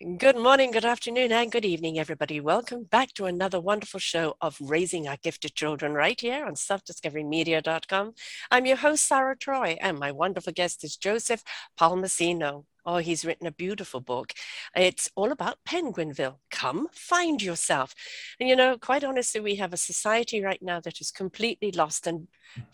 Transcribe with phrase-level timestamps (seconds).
[0.00, 2.40] Good morning, good afternoon, and good evening, everybody.
[2.40, 8.14] Welcome back to another wonderful show of Raising Our Gifted Children right here on selfdiscoverymedia.com.
[8.50, 11.42] I'm your host, Sarah Troy, and my wonderful guest is Joseph
[11.78, 12.64] Palmasino.
[12.92, 14.32] Oh, he's written a beautiful book.
[14.74, 16.38] It's all about Penguinville.
[16.50, 17.94] Come find yourself.
[18.40, 22.08] And you know, quite honestly, we have a society right now that is completely lost
[22.08, 22.26] and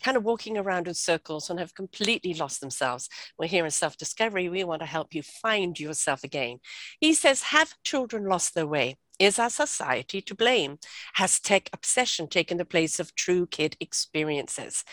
[0.03, 3.09] kind of walking around in circles and have completely lost themselves.
[3.37, 4.49] We're here in self discovery.
[4.49, 6.61] We want to help you find yourself again.
[6.99, 8.97] He says, Have children lost their way?
[9.19, 10.79] Is our society to blame?
[11.13, 14.83] Has tech obsession taken the place of true kid experiences?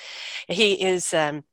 [0.49, 1.15] He is.
[1.15, 1.45] Um,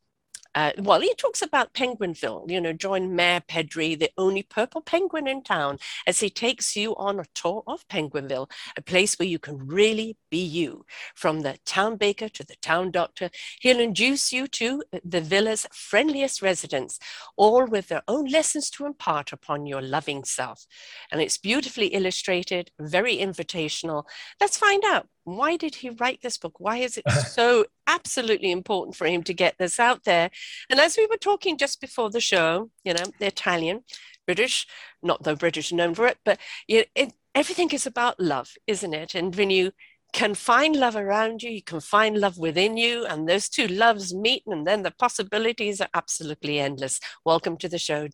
[0.53, 5.27] uh, well, he talks about Penguinville, you know, join Mayor Pedri, the only purple penguin
[5.27, 9.39] in town, as he takes you on a tour of Penguinville, a place where you
[9.39, 10.85] can really be you.
[11.15, 13.29] From the town baker to the town doctor,
[13.61, 16.99] he'll induce you to the villa's friendliest residents,
[17.37, 20.65] all with their own lessons to impart upon your loving self.
[21.11, 24.03] And it's beautifully illustrated, very invitational.
[24.39, 26.59] Let's find out why did he write this book?
[26.59, 30.29] Why is it so absolutely important for him to get this out there?
[30.69, 33.83] And as we were talking just before the show, you know, the Italian,
[34.25, 34.67] British,
[35.01, 38.93] not though British are known for it, but it, it, everything is about love, isn't
[38.93, 39.15] it?
[39.15, 39.71] And when you
[40.13, 44.13] can find love around you, you can find love within you, and those two loves
[44.13, 46.99] meet, and then the possibilities are absolutely endless.
[47.25, 48.09] Welcome to the show.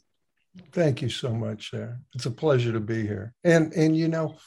[0.72, 2.00] Thank you so much, Sarah.
[2.14, 3.34] It's a pleasure to be here.
[3.44, 4.38] And and you know,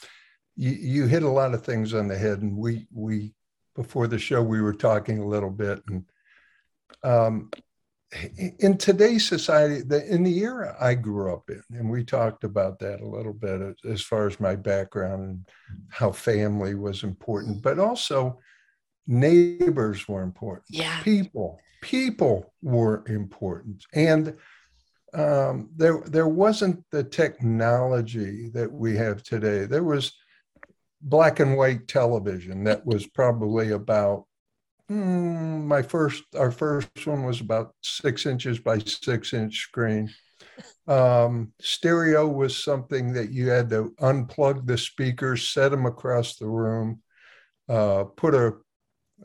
[0.55, 3.33] you, you hit a lot of things on the head and we we
[3.75, 6.03] before the show we were talking a little bit and
[7.03, 7.49] um,
[8.59, 12.77] in today's society the, in the era i grew up in and we talked about
[12.79, 15.45] that a little bit as far as my background and
[15.89, 18.37] how family was important but also
[19.07, 20.65] neighbors were important.
[20.69, 21.01] Yeah.
[21.03, 23.85] People people were important.
[23.93, 24.35] And
[25.13, 29.65] um, there there wasn't the technology that we have today.
[29.65, 30.13] There was
[31.01, 34.25] black and white television that was probably about
[34.87, 40.09] hmm, my first our first one was about six inches by six inch screen.
[40.87, 46.47] Um, stereo was something that you had to unplug the speakers set them across the
[46.47, 47.01] room
[47.69, 48.53] uh, put a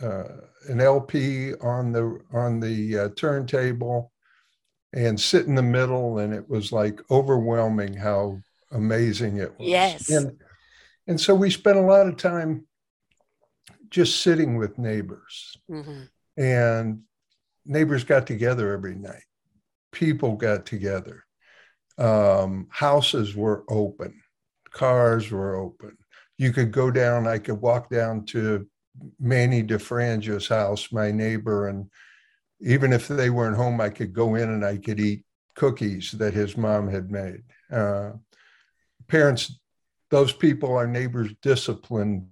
[0.00, 0.36] uh,
[0.68, 4.12] an lp on the on the uh, turntable
[4.92, 8.38] and sit in the middle and it was like overwhelming how
[8.72, 9.68] amazing it was.
[9.68, 10.10] Yes.
[10.10, 10.38] And
[11.06, 12.66] and so we spent a lot of time
[13.90, 15.56] just sitting with neighbors.
[15.70, 16.02] Mm-hmm.
[16.40, 17.02] And
[17.64, 19.22] neighbors got together every night.
[19.92, 21.24] People got together.
[21.98, 24.20] Um, houses were open.
[24.70, 25.96] Cars were open.
[26.38, 28.66] You could go down, I could walk down to
[29.18, 31.88] Manny DeFranja's house, my neighbor, and
[32.60, 35.24] even if they weren't home, I could go in and I could eat
[35.54, 37.42] cookies that his mom had made.
[37.72, 38.12] Uh,
[39.08, 39.58] parents
[40.10, 42.28] those people, our neighbors, disciplined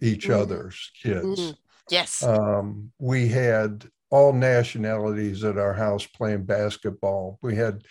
[0.00, 0.34] each mm.
[0.34, 1.40] other's kids.
[1.40, 1.56] Mm.
[1.90, 2.22] Yes.
[2.22, 7.38] Um, we had all nationalities at our house playing basketball.
[7.42, 7.84] We had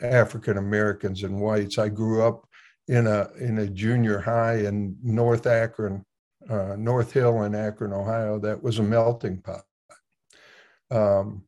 [0.00, 1.78] African Americans and whites.
[1.78, 2.48] I grew up
[2.88, 6.04] in a in a junior high in North Akron,
[6.48, 8.38] uh, North Hill in Akron, Ohio.
[8.38, 9.64] That was a melting pot.
[10.90, 11.44] Um,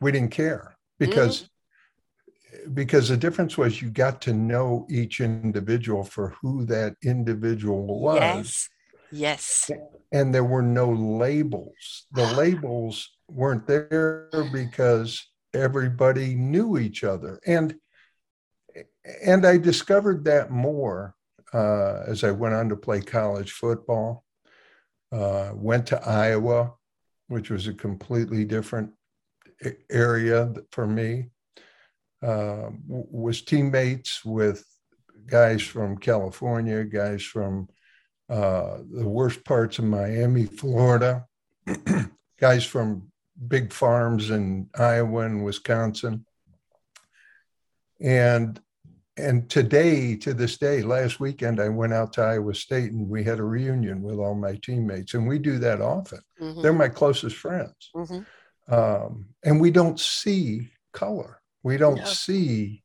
[0.00, 1.49] we didn't care because mm
[2.74, 8.20] because the difference was you got to know each individual for who that individual was.
[8.20, 8.68] Yes.
[9.12, 9.70] Yes.
[10.12, 12.06] And there were no labels.
[12.12, 17.40] The labels weren't there because everybody knew each other.
[17.46, 17.76] And
[19.24, 21.16] and I discovered that more
[21.52, 24.24] uh, as I went on to play college football.
[25.12, 26.74] Uh, went to Iowa,
[27.26, 28.92] which was a completely different
[29.90, 31.30] area for me
[32.22, 34.64] uh, was teammates with
[35.26, 37.68] guys from California, guys from
[38.28, 41.26] uh, the worst parts of Miami, Florida,
[42.40, 43.10] guys from
[43.48, 46.24] big farms in Iowa and Wisconsin.
[48.00, 48.60] And
[49.16, 53.22] and today, to this day, last weekend, I went out to Iowa State and we
[53.22, 55.12] had a reunion with all my teammates.
[55.12, 56.20] And we do that often.
[56.40, 56.62] Mm-hmm.
[56.62, 57.90] They're my closest friends.
[57.94, 58.74] Mm-hmm.
[58.74, 62.82] Um, and we don't see color we don't see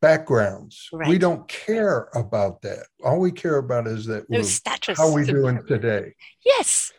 [0.00, 0.88] backgrounds.
[0.92, 1.08] Right.
[1.08, 2.86] We don't care about that.
[3.04, 6.14] All we care about is that No we're, how we doing today.
[6.44, 6.92] Yes.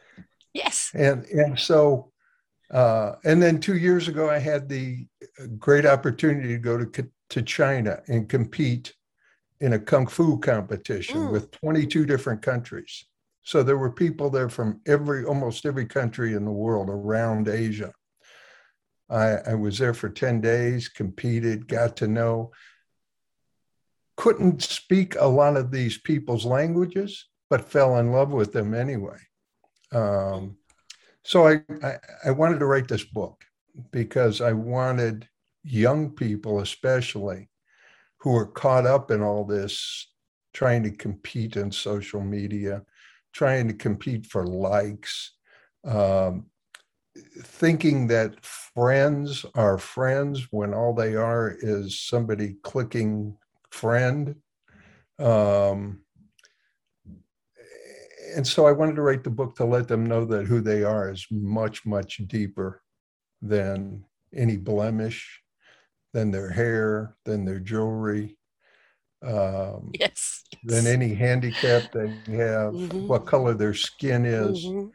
[0.54, 0.92] Yes.
[0.94, 2.12] And and so
[2.72, 5.06] uh, and then two years ago, I had the
[5.60, 8.94] great opportunity to go to to China and compete
[9.60, 11.32] in a kung fu competition Mm.
[11.32, 13.06] with 22 different countries.
[13.44, 17.94] So there were people there from every almost every country in the world around Asia.
[19.14, 22.52] I, I was there for 10 days, competed, got to know,
[24.18, 29.18] couldn't speak a lot of these people's languages, but fell in love with them anyway.
[29.92, 30.58] Um,
[31.24, 33.44] so I, I, I wanted to write this book
[33.92, 35.28] because I wanted
[35.64, 37.50] young people, especially,
[38.18, 40.08] who are caught up in all this,
[40.54, 42.84] trying to compete in social media,
[43.32, 45.34] trying to compete for likes,
[45.86, 46.48] um,
[47.16, 53.38] thinking that friends are friends when all they are is somebody clicking
[53.72, 54.36] friend.
[55.20, 56.04] Um,
[58.36, 60.84] and so I wanted to write the book to let them know that who they
[60.84, 62.82] are is much, much deeper
[63.42, 65.42] than any blemish,
[66.14, 68.38] than their hair, than their jewelry,
[69.22, 70.44] um, Yes.
[70.64, 73.08] than any handicap they have, Mhm.
[73.08, 74.64] what color their skin is.
[74.66, 74.92] Mhm.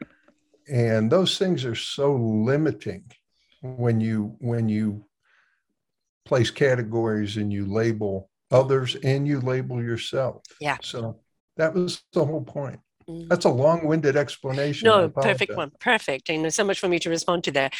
[0.69, 3.05] And those things are so limiting
[3.61, 5.05] when you when you
[6.25, 10.43] place categories and you label others and you label yourself.
[10.61, 10.77] Yeah.
[10.81, 11.19] So
[11.57, 12.79] that was the whole point.
[13.09, 13.27] Mhm.
[13.27, 14.87] That's a long-winded explanation.
[14.87, 15.71] No, perfect one.
[15.79, 16.29] Perfect.
[16.29, 17.71] And there's so much for me to respond to there.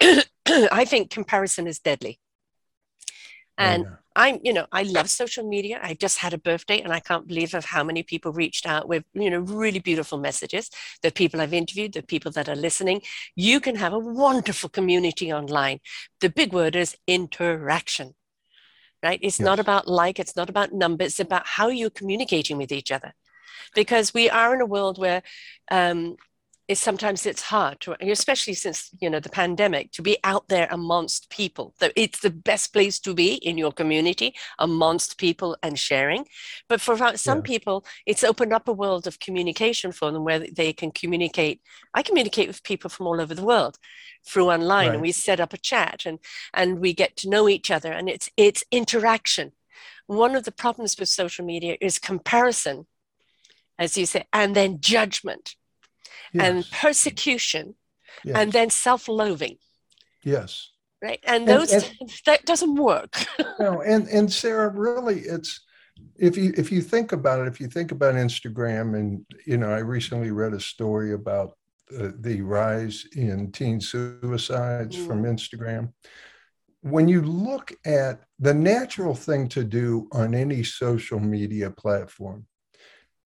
[0.46, 2.18] I think comparison is deadly.
[3.56, 3.96] And Yeah.
[4.14, 5.80] I'm, you know, I love social media.
[5.82, 8.88] I just had a birthday and I can't believe of how many people reached out
[8.88, 10.70] with, you know, really beautiful messages.
[11.02, 13.02] The people I've interviewed, the people that are listening.
[13.36, 15.80] You can have a wonderful community online.
[16.20, 18.14] The big word is interaction,
[19.02, 19.20] right?
[19.22, 22.90] It's not about like, it's not about numbers, it's about how you're communicating with each
[22.92, 23.12] other.
[23.74, 25.22] Because we are in a world where
[25.70, 26.16] um,
[26.72, 30.68] it's sometimes it's hard to especially since you know the pandemic to be out there
[30.70, 31.74] amongst people.
[31.80, 36.26] That it's the best place to be in your community amongst people and sharing.
[36.70, 37.50] But for some Yeah.
[37.52, 41.60] people it's opened up a world of communication for them where they can communicate.
[41.94, 43.78] I communicate with people from all over the world
[44.26, 46.18] through online and we set up a chat and
[46.54, 49.52] and we get to know each other and it's it's interaction.
[50.06, 52.86] One of the problems with social media is comparison
[53.78, 55.56] as you say and then judgment
[56.34, 57.74] and persecution
[58.24, 58.36] Yes.
[58.36, 59.56] and then self-loathing
[60.22, 60.70] yes.
[61.02, 61.90] right and And- those and-
[62.26, 63.14] that doesn't work
[63.58, 65.60] No, and and Sarah, really, it's
[66.16, 69.70] if you if you think about it, if you think about Instagram, and you know,
[69.70, 71.56] I recently read a story about
[71.88, 75.06] the, the rise in teen suicides Mm.
[75.06, 75.92] from Instagram.
[76.80, 82.46] When you look at the natural thing to do on any social media platform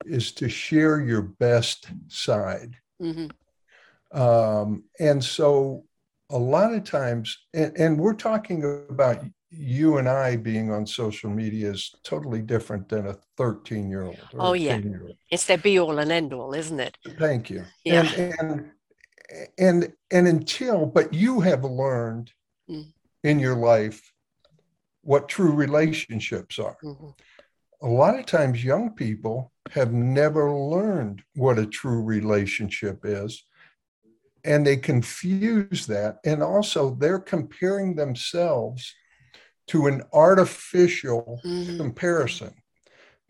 [0.05, 2.75] is to share your best side.
[3.01, 3.31] Mhm.
[4.11, 5.83] Um, and so
[6.29, 11.29] a lot of times, and, and we're talking about you and I being on social
[11.29, 14.17] media is totally different than a 13 year old.
[14.37, 14.79] Oh, yeah.
[15.31, 17.63] it's their be all and end all isn't it Thank you.
[17.85, 18.01] Yeah.
[18.17, 18.71] And,
[19.29, 22.31] and, and, and until, but you have learned
[22.69, 22.91] Mm.
[23.23, 24.11] in your life
[25.03, 26.75] what true relationships are.
[26.83, 27.13] Mhm.
[27.81, 33.43] A lot of times, young people have never learned what a true relationship is.
[34.43, 36.17] And they confuse that.
[36.25, 38.93] And also, they're comparing themselves
[39.67, 41.77] to an artificial Mhm.
[41.77, 42.53] comparison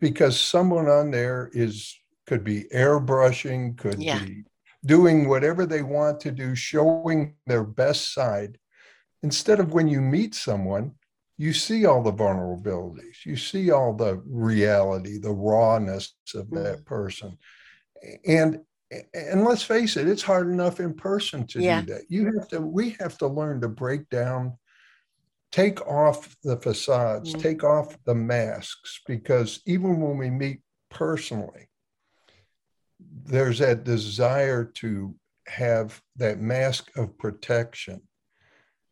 [0.00, 4.20] because someone on there is could be airbrushing, could Yeah.
[4.20, 4.44] be
[4.84, 8.58] doing whatever they want to do, showing their best side.
[9.22, 10.97] Instead of when you meet someone,
[11.38, 17.38] you see all the vulnerabilities, you see all the reality, the rawness of that person.
[18.26, 18.60] And
[19.12, 21.82] and let's face it, it's hard enough in person to Yeah.
[21.82, 22.02] do that.
[22.08, 24.58] You have to, we have to learn to break down
[25.50, 27.40] take off the facades, Mm.
[27.40, 31.68] take off the masks, because even when we meet personally,
[33.00, 35.14] there's that desire to
[35.46, 38.07] have that mask of protection.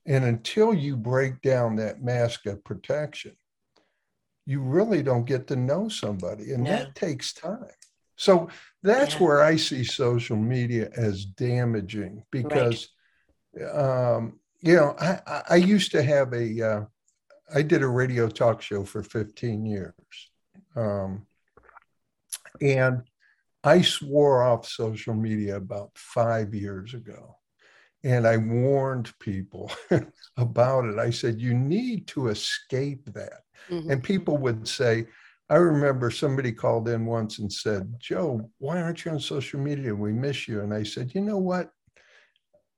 [0.06, 3.36] And until you break down that mask of protection,
[4.44, 6.52] you really don't get to know somebody.
[6.52, 6.70] And No.
[6.70, 7.66] that takes time.
[8.16, 8.48] So
[8.82, 9.22] that's Yeah.
[9.22, 12.88] where I see social media as damaging because
[13.72, 16.84] um, you know, I, I- I used to have a, uh,
[17.54, 19.94] I did a radio talk show for 15 years.
[20.74, 21.26] Um,
[22.60, 23.02] and
[23.64, 27.38] I swore off social media about five years ago.
[28.04, 29.70] And I warned people
[30.36, 30.98] about it.
[30.98, 33.40] I said, you need to escape that.
[33.70, 33.90] Mm-hmm.
[33.90, 35.06] And people would say,
[35.48, 39.94] I remember somebody called in once and said, Joe, why aren't you on social media?
[39.94, 40.60] We miss you.
[40.60, 41.70] And I said, you know what?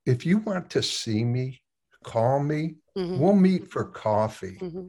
[0.05, 1.61] If you want to see me,
[2.03, 2.75] call me.
[2.97, 3.19] Mm-hmm.
[3.19, 4.57] We'll meet for coffee.
[4.61, 4.87] Mm-hmm.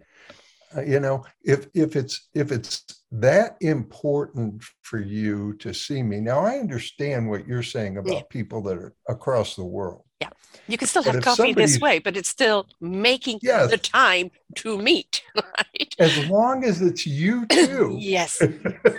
[0.76, 6.20] Uh, you know, if if it's if it's that important for you to see me.
[6.20, 8.22] Now I understand what you're saying about yeah.
[8.30, 10.04] people that are across the world.
[10.20, 10.30] Yeah.
[10.68, 14.78] You can still have coffee this way, but it's still making yes, the time to
[14.78, 15.94] meet, right?
[15.98, 17.96] As long as it's you too.
[17.98, 18.40] yes.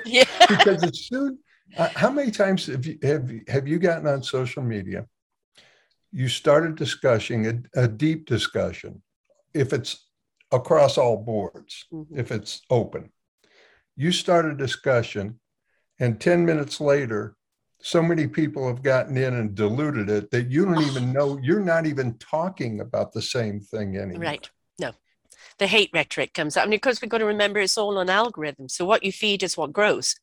[0.05, 0.25] yeah.
[0.49, 1.37] because as soon
[1.77, 5.05] uh, how many times have you have, have you gotten on social media?
[6.11, 9.01] You started discussing a, a deep discussion.
[9.53, 10.09] If it's
[10.51, 12.19] across all boards, mm-hmm.
[12.19, 13.11] if it's open,
[13.95, 15.39] you start a discussion,
[15.99, 17.35] and 10 minutes later,
[17.81, 21.59] so many people have gotten in and diluted it that you don't even know you're
[21.59, 24.21] not even talking about the same thing anymore.
[24.21, 24.49] Right.
[24.79, 24.91] No.
[25.57, 26.65] The hate rhetoric comes up.
[26.65, 28.71] And of course, we've got to remember it's all on algorithms.
[28.71, 30.15] So what you feed is what grows.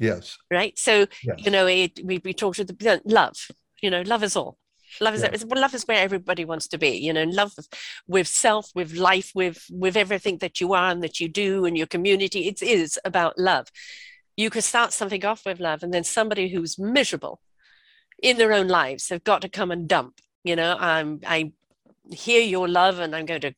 [0.00, 0.36] Yes.
[0.50, 0.78] Right.
[0.78, 1.36] So, yes.
[1.38, 3.48] you know, it, we, we talked to the love,
[3.80, 4.58] you know, love is all.
[5.00, 7.52] Love is well, love is where everybody wants to be, you know, love
[8.06, 11.76] with self, with life, with with everything that you are and that you do and
[11.76, 12.46] your community.
[12.46, 13.66] It is about love
[14.36, 17.40] you could start something off with love and then somebody who's miserable
[18.22, 20.76] in their own lives have got to come and dump you know?
[20.78, 21.52] I'm i
[22.12, 23.54] hear your love and i'm going to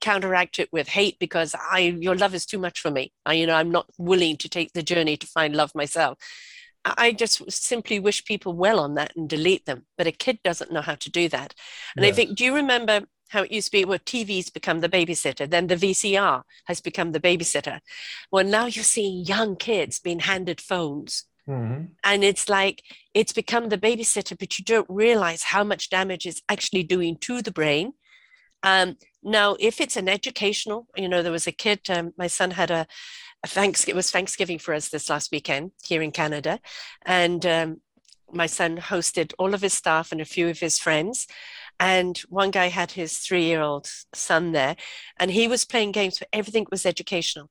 [0.00, 3.12] counteract it with hate because i your love is too much for me.
[3.24, 6.18] I, you know i'm not willing to take the journey to find love myself.
[6.84, 10.72] I just simply wish people well on that and delete them but a kid doesn't
[10.72, 11.54] know how to do that.
[11.96, 12.12] And yes.
[12.12, 13.02] i think do you remember
[13.32, 17.12] how it used to be where TV's become the babysitter, then the VCR has become
[17.12, 17.80] the babysitter.
[18.30, 21.24] Well, now you're seeing young kids being handed phones.
[21.48, 21.84] Mm-hmm.
[22.04, 22.82] And it's like
[23.14, 27.42] it's become the babysitter, but you don't realize how much damage it's actually doing to
[27.42, 27.94] the brain.
[28.62, 32.52] Um, now, if it's an educational, you know, there was a kid, um, my son
[32.52, 32.86] had a,
[33.42, 36.60] a Thanksgiving, it was Thanksgiving for us this last weekend here in Canada.
[37.04, 37.80] And um,
[38.30, 41.26] my son hosted all of his staff and a few of his friends.
[41.82, 44.76] And one guy had his three year old son there,
[45.18, 47.50] and he was playing games, but everything was educational.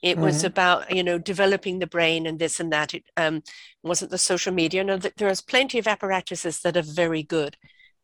[0.00, 0.24] It mm-hmm.
[0.24, 2.94] was about, you know, developing the brain and this and that.
[2.94, 3.42] It um,
[3.82, 4.84] wasn't the social media.
[4.84, 7.56] No, there is plenty of apparatuses that are very good.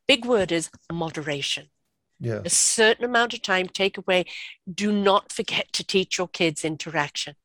[0.08, 1.68] Big word is moderation.
[2.18, 2.40] Yeah.
[2.44, 4.24] A certain amount of time take away.
[4.72, 7.36] Do not forget to teach your kids interaction,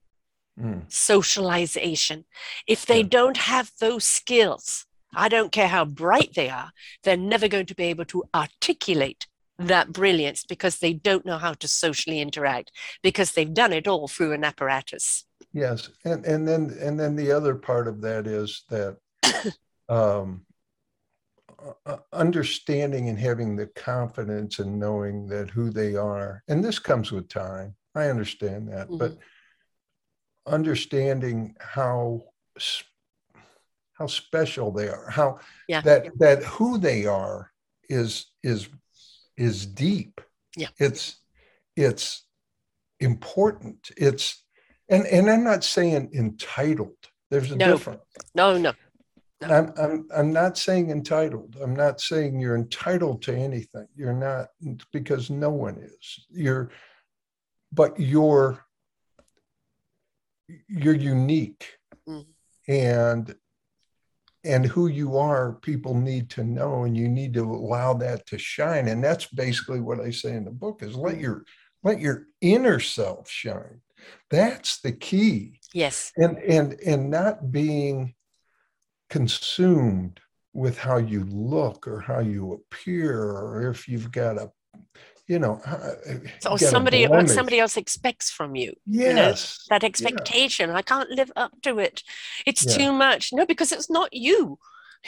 [0.59, 0.91] mm.
[0.91, 2.25] socialization.
[2.65, 3.09] If they yeah.
[3.09, 6.71] don't have those skills, I don't care how bright they are,
[7.03, 9.27] they're never going to be able to articulate
[9.59, 14.07] that brilliance because they don't know how to socially interact because they've done it all
[14.07, 15.25] through an apparatus.
[15.53, 18.97] Yes, and and then and then the other part of that is that
[19.89, 20.45] um,
[21.85, 27.11] uh, understanding and having the confidence and knowing that who they are, and this comes
[27.11, 27.75] with time.
[27.95, 28.97] I understand that, mm-hmm.
[28.97, 29.17] but
[30.47, 32.23] understanding how
[33.93, 35.81] how special they are how yeah.
[35.81, 37.51] that that who they are
[37.89, 38.69] is is
[39.37, 40.21] is deep
[40.55, 41.19] yeah it's
[41.75, 42.25] it's
[42.99, 44.43] important it's
[44.89, 46.95] and and i'm not saying entitled
[47.29, 47.71] there's a no.
[47.71, 48.01] difference
[48.35, 48.73] no no no.
[49.47, 51.57] I'm, I'm, I'm not saying entitled.
[51.61, 53.87] I'm not saying you're entitled to anything.
[53.95, 54.47] You're not
[54.91, 56.25] because no one is.
[56.31, 56.69] You're,
[57.71, 58.63] but you're,
[60.67, 61.67] you're unique.
[62.07, 62.25] Mm.
[62.67, 63.35] And
[64.45, 68.37] and who you are people need to know and you need to allow that to
[68.37, 71.45] shine and that's basically what i say in the book is let your
[71.83, 73.81] let your inner self shine.
[74.29, 75.59] That's the key.
[75.73, 76.11] Yes.
[76.17, 78.15] And and and not being
[79.09, 80.19] consumed
[80.53, 84.51] with how you look or how you appear or if you've got a
[85.27, 89.33] you know uh, uh, so somebody what somebody else expects from you yes you know,
[89.69, 90.75] that expectation yeah.
[90.75, 92.03] i can't live up to it
[92.45, 92.77] it's yeah.
[92.77, 94.57] too much no because it's not you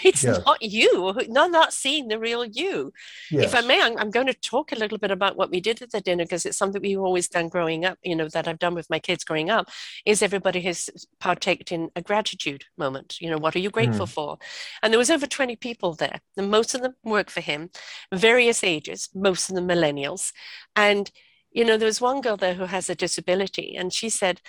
[0.03, 0.41] it's yes.
[0.45, 2.91] not you no not seeing the real you
[3.31, 3.45] yes.
[3.45, 5.81] if i may I'm, I'm, going to talk a little bit about what we did
[5.81, 8.59] at the dinner because it's something we've always done growing up you know that i've
[8.59, 9.69] done with my kids growing up
[10.05, 14.09] is everybody has partaked in a gratitude moment you know what are you grateful mm.
[14.09, 14.37] for
[14.81, 17.69] and there was over 20 people there and most of them work for him
[18.13, 20.31] various ages most of them millennials
[20.75, 21.11] and
[21.51, 24.41] you know there was one girl there who has a disability and she said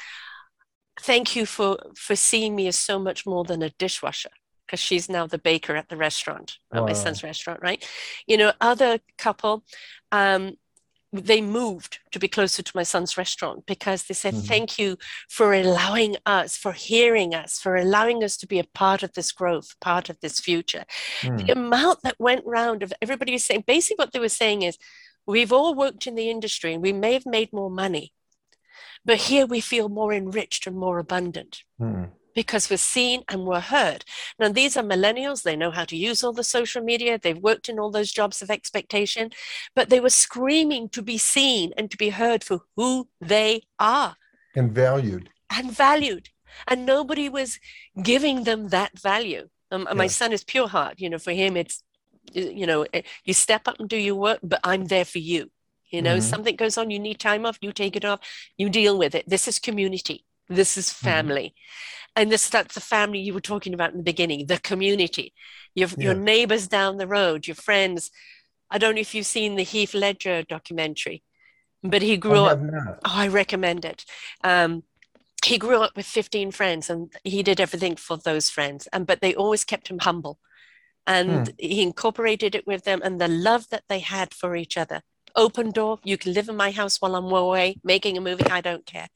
[1.00, 4.30] thank you for for seeing me as so much more than a dishwasher
[4.66, 6.84] because she's now the baker at the restaurant, wow.
[6.84, 7.86] my son's restaurant, right?
[8.26, 9.64] You know, other couple,
[10.12, 10.56] um,
[11.12, 14.46] they moved to be closer to my son's restaurant because they said, Mhm.
[14.46, 19.02] Thank you for allowing us, for hearing us, for allowing us to be a part
[19.02, 20.84] of this growth, part of this future.
[21.22, 21.46] Mm.
[21.46, 24.78] The amount that went round of everybody was saying, basically, what they were saying is,
[25.28, 28.12] We've all worked in the industry and we may have made more money,
[29.04, 32.10] but here we feel more enriched and more abundant Mm.
[32.36, 34.04] Because we're seen and we're heard.
[34.38, 35.42] Now, these are millennials.
[35.42, 37.18] They know how to use all the social media.
[37.18, 39.30] They've worked in all those jobs of expectation,
[39.74, 44.16] but they were screaming to be seen and to be heard for who they are
[44.54, 45.30] And valued.
[45.50, 46.28] and valued.
[46.68, 47.58] And nobody was
[48.02, 49.48] giving them that value.
[49.70, 51.00] Um, and My son is pure heart.
[51.00, 51.82] You know, for him, it's,
[52.34, 55.50] you know, eh, you step up and do your work, but I'm there for you.
[55.90, 56.22] You know, Mhm.
[56.22, 58.20] something goes on, you need time off, you take it off,
[58.58, 59.24] you deal with it.
[59.26, 60.25] This is community.
[60.48, 61.54] This is family.
[62.14, 65.34] And this that's the family you were talking about in the beginning, the community.
[65.74, 68.10] Your your neighbors down the road, your friends.
[68.70, 71.22] I don't know if you've seen the Heath Ledger documentary,
[71.82, 72.60] but he grew I up.
[73.04, 74.04] Oh, I recommend it.
[74.42, 74.82] Um,
[75.44, 78.88] he grew up with 15 friends and he did everything for those friends.
[78.92, 80.38] And but they always kept him humble.
[81.06, 85.02] And he incorporated it with them and the love that they had for each other.
[85.36, 88.46] Open door, you can live in my house while I'm away making a movie.
[88.46, 89.08] I don't care.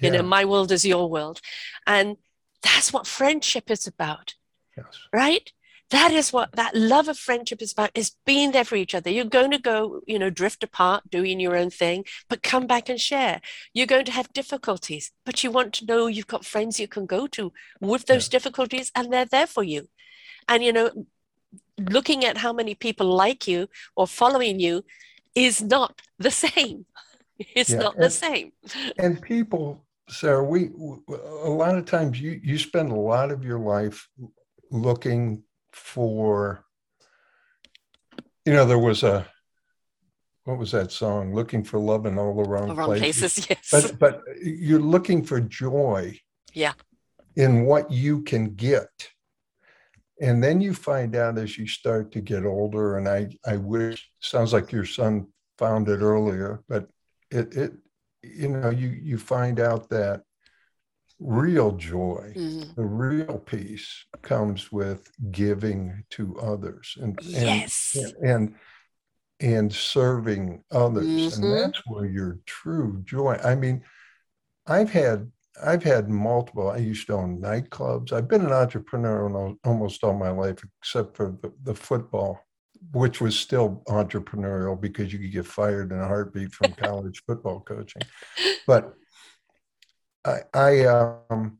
[0.00, 1.40] You know, my world is your world.
[1.86, 2.16] And
[2.62, 4.34] that's what friendship is about
[4.76, 4.98] Yes.
[5.12, 5.50] right?
[5.90, 9.08] That is what that love of friendship is about is being there for each other.
[9.08, 12.88] You're going to go you know drift apart doing your own thing but come back
[12.88, 13.40] and share.
[13.72, 17.06] You're going to have difficulties but you want to know you've got friends you can
[17.06, 19.88] go to with those difficulties and they're there for you.
[20.48, 20.90] And you know
[21.78, 24.84] looking at how many people like you or following you
[25.34, 26.86] is not the same.
[27.38, 28.52] It's Yeah, not the same.
[28.98, 30.70] And people, Sarah, we
[31.08, 34.08] a lot of times you you spend a lot of your life
[34.70, 36.64] looking for.
[38.44, 39.26] You know, there was a.
[40.44, 41.34] What was that song?
[41.34, 43.34] Looking for love in all the wrong, the wrong places.
[43.34, 46.20] places yes But but you're looking for joy.
[46.52, 46.74] Yeah.
[47.34, 48.88] In what you can get.
[50.20, 54.08] And then you find out as you start to get older, and I, I wish
[54.20, 55.26] sounds like your son
[55.58, 56.88] found it earlier, but
[57.30, 57.72] it, it
[58.34, 60.22] you know, you you find out that
[61.18, 62.74] real joy, Mhm.
[62.74, 68.54] the real peace comes with giving to others and and yes and
[69.40, 71.32] and serving others Mhm.
[71.42, 73.84] and that's where your true joy i mean
[74.66, 75.30] i've had
[75.62, 80.30] i've had multiple i used to own nightclubs i've been an entrepreneur almost all my
[80.30, 82.40] life except for the, the football
[82.92, 87.60] which was still entrepreneurial because you could get fired in a heartbeat from college football
[87.60, 88.02] coaching
[88.66, 88.94] but
[90.24, 91.58] i i um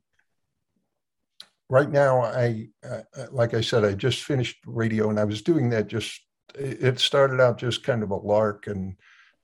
[1.69, 3.01] right now i uh,
[3.33, 6.21] like i said i just finished radio and i was doing that just
[6.55, 8.95] it started out just kind of a lark and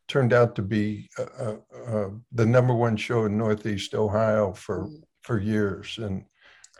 [0.09, 4.87] turned out to be uh, uh, uh, the number one show in northeast ohio for
[4.87, 5.03] Mhm.
[5.23, 6.25] for years and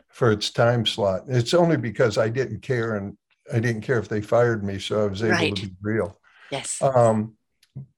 [0.09, 3.17] for its time slot it's only because i didn't care and
[3.51, 5.55] i didn't care if they fired me so i was able Right.
[5.55, 6.19] to be real
[6.51, 7.35] yes um,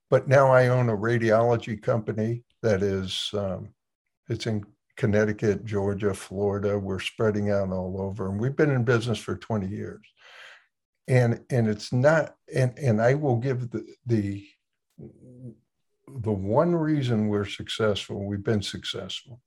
[0.08, 3.70] but now I own a radiology company that is, um,
[4.28, 4.64] it's in
[4.96, 6.78] Connecticut, Georgia, Florida.
[6.78, 10.00] We're spreading out all over, and we've been in business for 20 years.
[11.08, 14.46] And and it's not, and and I will give the the
[16.08, 19.40] the one reason we're successful, we've been successful,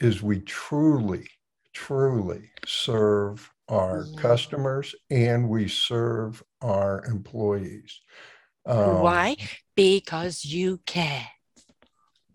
[0.00, 1.28] is we truly,
[1.72, 8.00] truly serve our customers and we serve our employees.
[8.66, 9.36] Um, Why?
[9.74, 11.26] Because you care.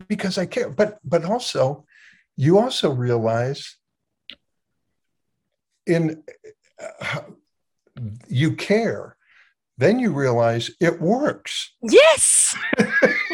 [0.08, 1.84] Because I care, but but also,
[2.36, 3.76] you also realize
[5.86, 6.22] in
[6.80, 7.20] uh,
[8.28, 9.16] you care,
[9.76, 11.74] then you realize it works.
[11.82, 12.56] Yes.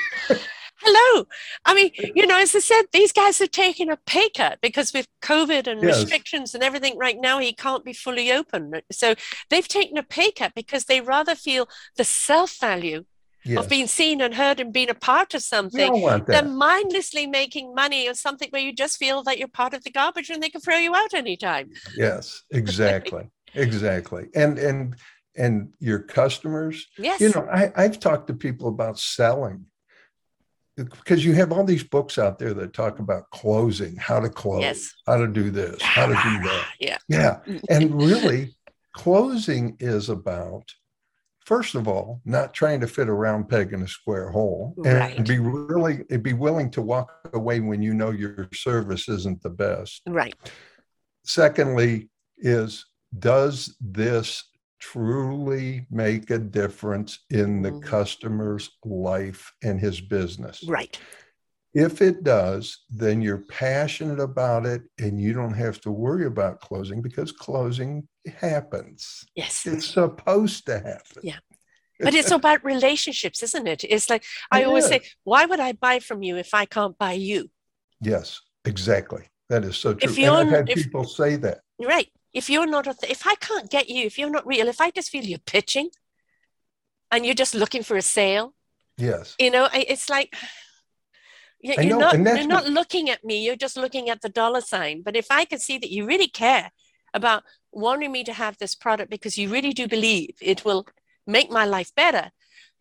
[0.86, 1.24] Hello.
[1.64, 4.92] I mean, you know, as I said, these guys are taking a pay cut because
[4.92, 6.04] with COVID and Yes.
[6.04, 8.72] restrictions and everything right now, he can't be fully open.
[8.92, 9.14] So
[9.48, 13.04] they've taken a pay cut because they rather feel the self value
[13.46, 15.90] Yes, of being seen and heard and being a part of something
[16.30, 19.90] than mindlessly making money or something where you just feel that you're part of the
[19.90, 21.70] garbage and they can throw you out anytime.
[21.96, 24.28] Yes, exactly, exactly.
[24.34, 24.96] And and
[25.36, 27.20] and your customers, Yes.
[27.20, 29.66] you know, I, I've talked to people about selling
[30.76, 34.62] because you have all these books out there that talk about closing, how to close,
[34.62, 34.92] Yes.
[35.06, 36.66] how to do this, how to do that.
[36.80, 36.98] Yeah.
[37.08, 37.38] Yeah.
[37.70, 38.54] And really,
[38.92, 40.64] closing is about,
[41.44, 44.98] first of all, not trying to fit a round peg in a square hole and
[44.98, 45.26] Right.
[45.26, 50.02] be really be willing to walk away when you know your service isn't the best.
[50.08, 50.34] Right.
[51.24, 52.08] Secondly,
[52.38, 52.84] is
[53.16, 54.42] does this
[54.92, 57.82] truly make a difference in the Mhm.
[57.82, 60.62] customer's life and his business.
[60.64, 60.98] Right.
[61.72, 66.60] If it does, then you're passionate about it and you don't have to worry about
[66.60, 68.06] closing because closing
[68.38, 69.24] happens.
[69.34, 69.66] Yes.
[69.66, 71.22] It's supposed to happen.
[71.22, 71.40] Yeah.
[71.98, 73.84] But it's about relationships, isn't it?
[73.84, 76.96] It's like I It always say, why would I buy from you if I can't
[76.98, 77.50] buy you?
[78.00, 79.24] Yes, exactly.
[79.48, 80.10] That is so true.
[80.10, 81.58] If and I've had if- people say that.
[81.80, 82.10] Right.
[82.34, 84.90] If you're not, th- if I can't get you, if you're not real, if I
[84.90, 85.88] just feel you're pitching
[87.10, 88.54] and you're just looking for a sale,
[88.98, 89.34] Yes.
[89.38, 90.34] you know, it's like
[91.60, 94.60] you're know, not, you're what- not looking at me, you're just looking at the dollar
[94.60, 95.02] sign.
[95.02, 96.72] But if I can see that you really care
[97.14, 100.86] about wanting me to have this product because you really do believe it will
[101.26, 102.32] make my life better,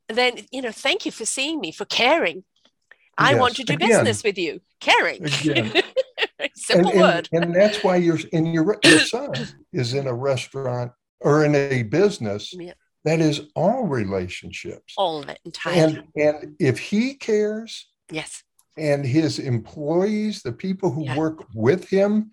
[0.09, 2.43] then, you know, thank you for seeing me, for caring.
[3.17, 3.89] I want to do Again.
[3.89, 4.61] business with you.
[4.79, 5.23] Caring.
[5.23, 5.71] Again.
[6.56, 7.29] Simple and, word.
[7.32, 9.32] And, and that's why you're in your, your son
[9.71, 12.73] is in a restaurant or in a business Yeah.
[13.06, 14.93] that is all relationships.
[14.97, 15.97] All of it entirely.
[15.97, 18.43] And and if he cares yes.
[18.77, 21.17] and his employees, the people who Yeah.
[21.17, 22.32] work with him,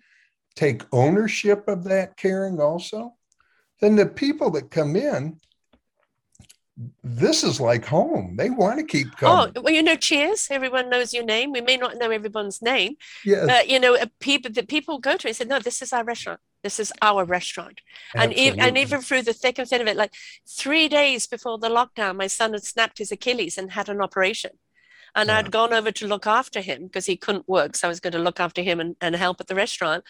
[0.55, 3.13] take ownership of that caring also,
[3.79, 5.39] then the people that come in,
[7.03, 8.35] this is like home.
[8.37, 9.53] They want to keep oh, coming.
[9.55, 10.47] Oh, well, you know, cheers.
[10.49, 11.51] Everyone knows your name.
[11.51, 15.27] We may not know everyone's name, yes, but you know, people that people go to
[15.27, 16.39] and say, no, this is our restaurant.
[16.63, 17.81] This is our restaurant.
[18.15, 20.13] And, ev- and even through the thick and thin of it, like
[20.47, 24.51] three days before the lockdown, my son had snapped his Achilles and had an operation.
[25.15, 25.39] And Yeah.
[25.39, 27.75] I'd gone over to look after him because he couldn't work.
[27.75, 30.03] So I was going to look after him and, and help at the restaurant.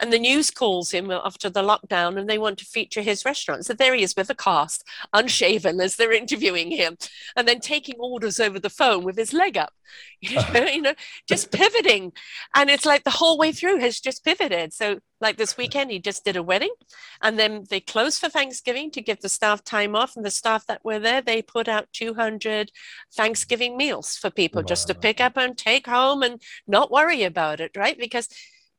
[0.00, 3.64] And the news calls him after the lockdown and they want to feature his restaurant.
[3.64, 6.96] So there he is with a cast, unshaven as they're interviewing him,
[7.36, 9.72] and then taking orders over the phone with his leg up,
[10.20, 10.94] you know, you know
[11.28, 12.12] just pivoting.
[12.54, 14.72] And it's like the whole way through has just pivoted.
[14.72, 16.74] So, like this weekend, he just did a wedding
[17.22, 20.16] and then they closed for Thanksgiving to give the staff time off.
[20.16, 22.72] And the staff that were there, they put out 200
[23.14, 27.60] Thanksgiving meals for people just to pick up and take home and not worry about
[27.60, 27.98] it, right?
[27.98, 28.28] Because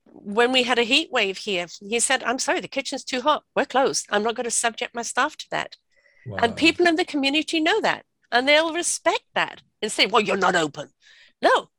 [0.05, 3.43] when we had a heat wave here, he said, I'm sorry, the kitchen's too hot.
[3.55, 4.05] We're closed.
[4.09, 5.77] I'm not going to subject my staff to that.
[6.41, 10.37] And people in the community know that and they'll respect that and say, well, you're
[10.37, 10.89] not open.
[11.41, 11.69] No,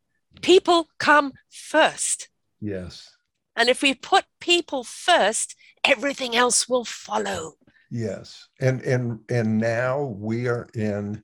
[0.43, 2.29] people come first.
[2.61, 3.11] yes,
[3.57, 7.55] And if we put people first, everything else will follow.
[7.91, 11.23] yes, and and and now we are in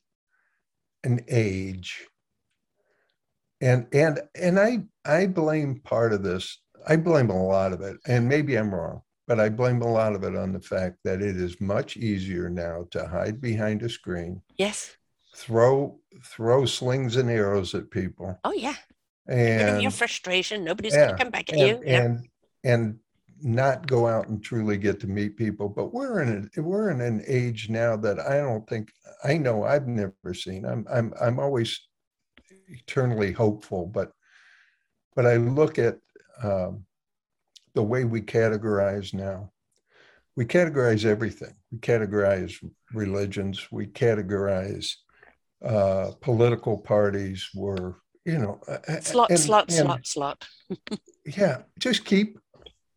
[1.04, 2.06] an age,
[3.60, 6.60] and and and I I blame part of this.
[6.86, 10.14] I blame a lot of it, and maybe I'm wrong, but I blame a lot
[10.14, 13.88] of it on the fact that it is much easier now to hide behind a
[13.88, 14.96] screen, Yes.
[15.36, 18.76] throw throw slings and arrows at people, Oh, yeah.
[19.28, 20.64] And your frustration.
[20.64, 21.76] Nobody's yeah, going to come back at you.
[21.76, 22.02] and, Yeah.
[22.02, 22.28] and
[22.64, 22.98] and
[23.42, 25.68] not go out and truly get to meet people.
[25.68, 28.90] But we're in a, we're in an age now that I don't think
[29.24, 30.64] I know I've never seen.
[30.66, 31.78] I'm I'm I'm always
[32.70, 34.12] eternally hopeful, but
[35.16, 35.98] but I look at
[36.42, 36.84] um,
[37.74, 39.50] the way we categorize now.
[40.36, 41.54] We categorize everything.
[41.72, 42.54] We categorize
[42.94, 43.66] religions.
[43.70, 44.94] We categorize
[45.64, 47.48] uh, political parties.
[47.54, 48.60] We're you know
[49.02, 50.44] Slot, and- slot, and- slot, slot.
[51.26, 52.38] yeah just keep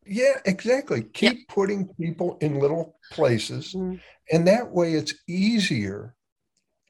[0.05, 3.99] yeah exactly keep putting people in little places Mm.
[4.31, 6.13] and that way it's easier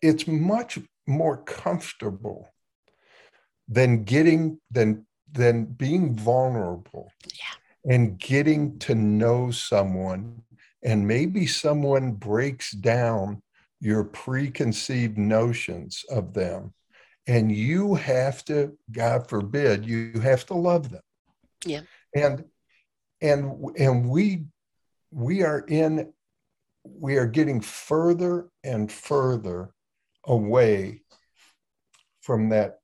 [0.01, 2.52] it's much more comfortable
[3.67, 7.91] than getting than than being vulnerable Yeah.
[7.93, 10.41] and getting to know someone
[10.83, 13.41] and maybe someone breaks down
[13.79, 16.73] your preconceived notions of them
[17.25, 21.01] and you have to god forbid you have to love them
[21.65, 21.81] Yeah.
[22.15, 22.43] and
[23.21, 24.43] and and we
[25.11, 26.13] we are in
[26.83, 29.73] we are getting further and further
[30.25, 31.01] away
[32.21, 32.79] from that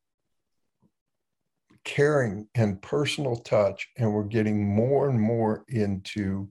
[1.89, 6.47] caring and personal touch and we're getting more and more into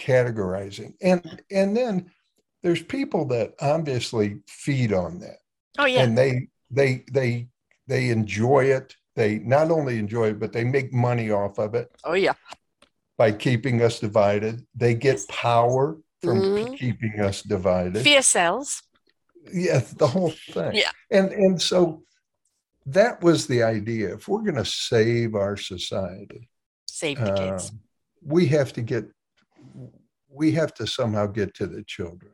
[0.00, 2.10] categorizing and and then
[2.62, 5.36] there's people that obviously feed on that
[5.78, 6.02] Oh, yeah.
[6.02, 7.48] and they they they
[7.88, 11.90] they enjoy it they not only enjoy it but they make money off of it
[12.04, 12.32] oh, yeah.
[13.18, 16.78] by keeping us divided they get power from Mhm.
[16.78, 18.82] keeping us divided Fear sells.
[19.52, 20.90] yes the whole thing Yeah.
[21.10, 22.02] and and so
[22.86, 24.14] that was the idea.
[24.14, 26.48] If we're going to save our society
[26.86, 27.70] Save the kids.
[27.70, 27.80] um,
[28.24, 29.04] we have to get
[30.30, 32.32] we have to somehow get to the children.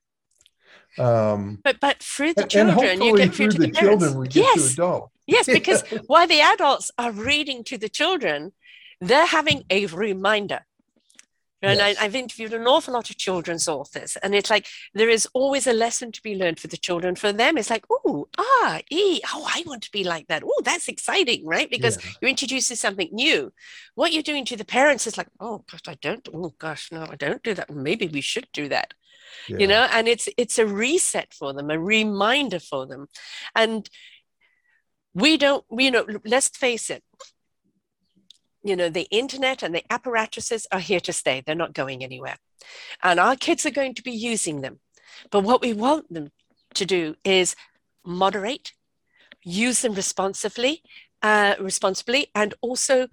[0.98, 3.80] Um But but through the and, and children, you get through, through to the the,
[3.80, 5.12] children we get yes, to adults.
[5.26, 8.52] Yes, because while the adults are reading to the children,
[9.00, 10.60] they're having a reminder.
[11.62, 11.98] And Yes.
[11.98, 15.66] I, I've interviewed an awful lot of children's authors, and it's like there is always
[15.66, 17.16] a lesson to be learned for the children.
[17.16, 20.42] For them, it's like, oh, ah, e, oh, I want to be like that.
[20.44, 21.68] Oh, that's exciting, right?
[21.70, 22.10] Because Yeah.
[22.20, 23.52] you're introducing something new.
[23.94, 26.26] What you're doing to the parents is like, oh gosh, I don't.
[26.32, 27.68] Oh gosh, no, I don't do that.
[27.70, 28.94] Maybe we should do that.
[29.46, 29.58] Yeah.
[29.58, 33.06] You know, and it's it's a reset for them, a reminder for them,
[33.54, 33.88] and
[35.14, 35.64] we don't.
[35.70, 37.02] You know, let's face it.
[38.62, 41.42] You know, the internet and the apparatuses are here to stay.
[41.44, 42.36] They're not going anywhere,
[43.02, 44.80] and our kids are going to be using them.
[45.30, 46.30] But what we want them
[46.74, 47.56] to do is
[48.04, 48.72] moderate,
[49.42, 50.82] use them responsively,
[51.22, 53.08] uh, responsibly, and also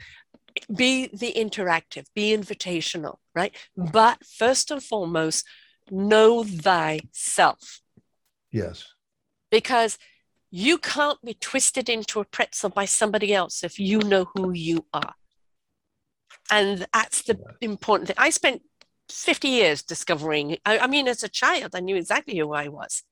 [0.75, 3.55] be the interactive, be invitational, right?
[3.75, 5.45] But first and foremost,
[5.89, 7.81] know thyself
[8.51, 8.85] Yes.
[9.49, 9.97] because
[10.49, 14.85] you can't be twisted into a pretzel by somebody else if you know who you
[14.93, 15.13] are.
[16.51, 18.15] And that's the important thing.
[18.17, 18.61] I spent
[19.09, 23.03] 50 years discovering, I, I mean, as a child, I knew exactly who I was.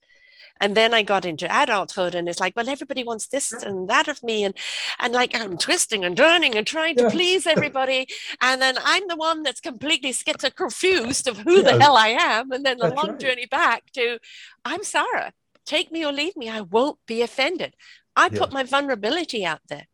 [0.61, 4.07] And then I got into adulthood, and it's like, well, everybody wants this and that
[4.07, 4.53] of me, and
[4.99, 7.09] and like I'm twisting and turning and trying to Yeah.
[7.09, 8.07] please everybody,
[8.41, 12.51] and then I'm the one that's completely schizophrenic confused of who the hell I am,
[12.51, 13.19] and then the That's long right.
[13.19, 14.19] journey back to,
[14.63, 15.33] I'm Sarah,
[15.65, 17.75] take me or leave me, I won't be offended.
[18.15, 18.39] I Yes.
[18.39, 19.88] put my vulnerability out there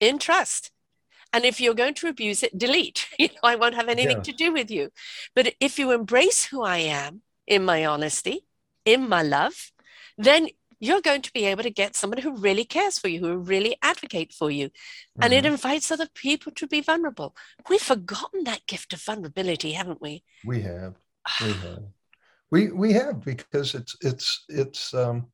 [0.00, 0.70] in trust.
[1.36, 3.06] And if you're going to abuse it, delete.
[3.18, 4.90] You know, I won't have anything to do with you.
[5.34, 8.46] But if you embrace who I am in my honesty,
[8.86, 9.72] in my love,
[10.16, 10.48] then
[10.80, 13.76] you're going to be able to get someone who really cares for you, who really
[13.82, 14.70] advocate for you.
[15.20, 15.52] And it Mhm.
[15.52, 17.36] invites other people to be vulnerable.
[17.68, 20.24] We've forgotten that gift of vulnerability, haven't we?
[20.46, 20.94] we have.
[21.44, 21.82] We have.
[22.50, 25.26] We we have because it's it's it's um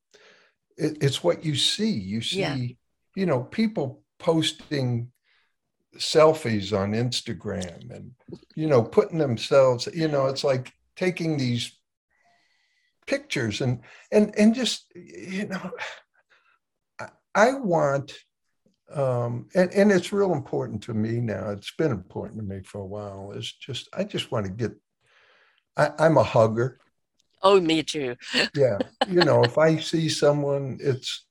[0.76, 1.92] it, it's what you see.
[1.92, 2.56] You see, Yeah.
[3.14, 5.11] you know, people posting
[5.98, 8.12] selfies on Instagram and
[8.54, 11.78] you know putting themselves, you know, it's like taking these
[13.06, 15.70] pictures and and and just you know
[17.00, 18.12] I, I want
[18.94, 21.50] um and and it's real important to me now.
[21.50, 23.32] It's been important to me for a while.
[23.32, 24.72] Is just i just want to get
[25.76, 26.78] I, i'm a hugger.
[27.44, 28.14] Oh, me too.
[28.54, 28.78] yeah.
[29.08, 31.26] You know if i see someone it's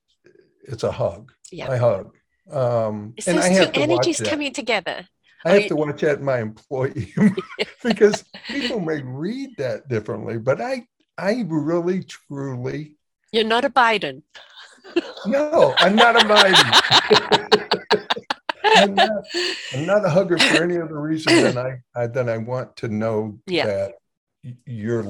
[0.63, 1.32] it's a hug.
[1.54, 1.69] Yeah.
[1.69, 2.15] i hug
[2.51, 5.07] um It's and i two have to watch energies coming together.
[5.45, 7.13] i have you- to watch in my employee
[7.83, 10.85] because people may read that differently but i
[11.17, 12.97] i really truly
[13.31, 14.23] You're not a Biden.
[15.25, 17.57] no i'm not a biden
[18.63, 19.11] I'm not,
[19.73, 22.87] I'm not a hugger for any other reason than I, I than I want to
[22.87, 23.65] know Yeah.
[23.65, 23.93] that
[24.43, 25.04] y- you're.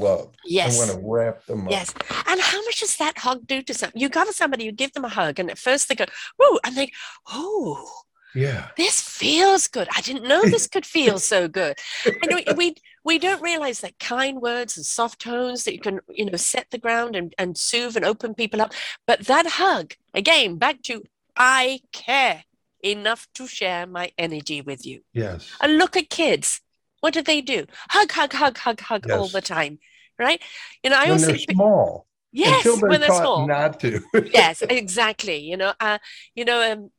[0.45, 0.75] Yes.
[0.75, 1.71] I want to wrap them up.
[1.71, 1.93] Yes.
[2.27, 3.99] And how much does that hug do to something?
[4.01, 6.05] You cover somebody, you give them a hug, and at first they go,
[6.37, 6.91] whoa, and they,
[7.29, 7.89] oh,
[8.35, 8.67] Yeah.
[8.77, 9.87] this feels good.
[9.95, 11.77] I didn't know this could feel so good.
[12.05, 15.99] And we, we we don't realize that kind words and soft tones that you can,
[16.09, 18.73] you know, set the ground and, and soothe and open people up.
[19.07, 21.03] But that hug, again, back to
[21.35, 22.43] I care
[22.83, 25.01] enough to share my energy with you.
[25.13, 25.49] Yes.
[25.61, 26.61] And look at kids.
[27.01, 27.65] What do they do?
[27.89, 29.79] Hug, hug, hug, hug, hug all the time.
[30.17, 30.41] Right?
[30.83, 32.07] You know, I when always they're think, small.
[32.31, 34.01] yes, they're when they're small not to.
[34.33, 35.97] yes exactly you know uh
[36.35, 36.91] you know um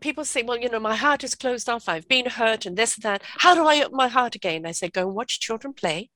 [0.00, 2.96] people say well you know my heart is closed off i've been hurt and this
[2.96, 5.72] and that how do i open my heart again i say go and watch children
[5.72, 6.10] play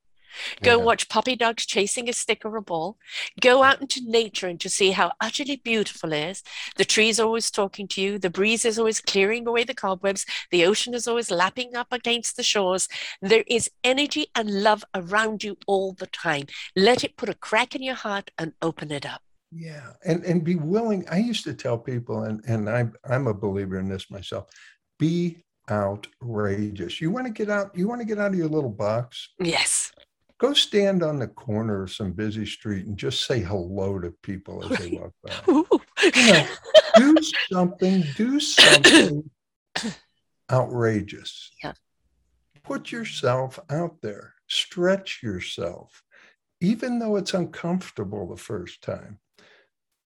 [0.62, 0.84] go Yeah.
[0.84, 2.98] watch puppy dogs chasing a stick or a ball
[3.40, 6.42] go out into nature and to see how utterly beautiful it is
[6.76, 10.24] the trees are always talking to you the breeze is always clearing away the cobwebs
[10.50, 12.88] the ocean is always lapping up against the shores
[13.22, 17.74] there is energy and love around you all the time let it put a crack
[17.74, 21.06] in your heart and open it up Yeah, and and be willing.
[21.08, 24.44] I used to tell people, and and I'm I'm a believer in this myself.
[24.98, 27.00] Be outrageous.
[27.00, 27.76] You want to get out.
[27.76, 29.30] You want to get out of your little box.
[29.40, 29.87] yes
[30.38, 34.64] Go stand on the corner of some busy street and just say hello to people
[34.64, 35.62] as they walk by.
[36.14, 36.46] You know,
[36.96, 37.16] do
[37.50, 38.04] something.
[38.16, 39.28] Do something
[40.50, 41.50] outrageous.
[41.62, 41.72] Yeah.
[42.62, 44.34] Put yourself out there.
[44.48, 46.02] Stretch yourself,
[46.60, 49.18] even though it's uncomfortable the first time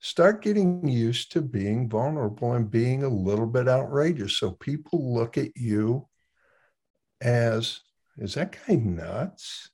[0.03, 5.39] start getting used to being vulnerable and being a little bit outrageous so people look
[5.39, 6.07] at you
[7.21, 7.81] as
[8.19, 9.71] is that guy nuts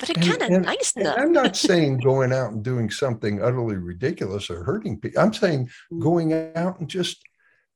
[0.00, 3.76] but it kind of nice and i'm not saying going out and doing something utterly
[3.76, 6.00] ridiculous or hurting people i'm saying Mm.
[6.02, 7.22] going out and just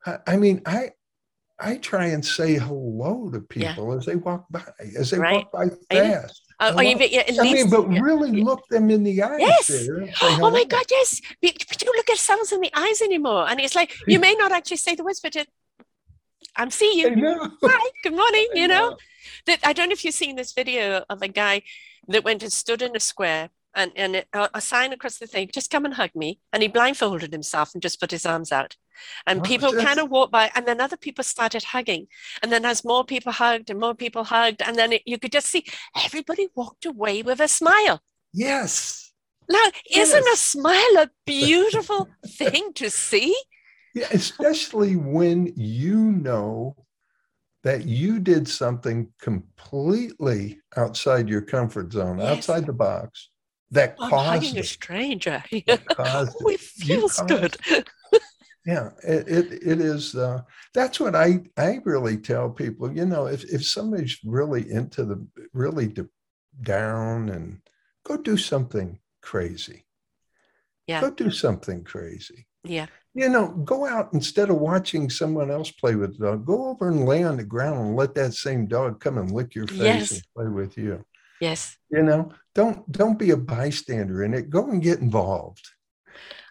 [0.07, 0.91] i, I mean i
[1.61, 3.75] i try and say hello to Yeah.
[3.75, 4.65] people as they walk by
[4.99, 5.37] as they Right.
[5.37, 7.99] walk by fast Oh, oh, you, yeah, at I mean, but yeah.
[8.01, 8.45] really yeah.
[8.45, 9.67] look them in the eyes Yes.
[9.69, 10.63] there Oh my.
[10.65, 11.21] God, yes.
[11.43, 13.49] We don't look ourselves in the eyes anymore.
[13.51, 15.49] And it's like, you may not actually say the words, but it,
[16.57, 17.09] I'm see you.
[17.63, 18.47] Hi, good morning.
[18.55, 18.97] I You know, know.
[19.47, 21.63] that I don't know if you've seen this video of a guy
[22.09, 25.27] that went and stood in a square and, and it- a, a sign across the
[25.27, 26.41] thing, just come and hug me.
[26.53, 28.77] And he blindfolded himself and just put his arms out.
[29.27, 32.07] And Oh, people kind of walked by, and then other people started hugging.
[32.43, 35.33] And then as more people hugged and more people hugged, and then it, you could
[35.33, 35.65] just see
[36.05, 38.03] everybody walked away with a smile.
[38.33, 39.13] Yes.
[39.51, 43.35] Now, isn't a smile a beautiful thing to see?
[43.95, 46.77] Yeah, especially when you know
[47.63, 52.37] that you did something completely outside your comfort zone, Yes.
[52.37, 53.31] outside the box,
[53.71, 55.43] that I'm caused a stranger.
[55.67, 56.55] that caused oh, it.
[56.55, 57.57] it feels good.
[58.67, 60.15] Yeah, it, it, it is.
[60.15, 60.41] Uh,
[60.73, 65.27] that's what I, I really tell people, you know, if, if somebody's really into the,
[65.53, 66.09] really de-
[66.63, 67.61] down and
[68.05, 69.85] go do something crazy.
[70.87, 71.03] Yeah.
[71.03, 72.47] Go do something crazy.
[72.65, 72.87] Yeah.
[73.17, 76.89] You know, go out instead of watching someone else play with the dog, go over
[76.89, 79.79] and lay on the ground and let that same dog come and lick your face
[79.81, 80.13] Yes.
[80.13, 81.05] and play with you.
[81.41, 81.77] Yes.
[81.91, 84.51] You know, don't don't be a bystander in it.
[84.51, 85.65] Go and get involved.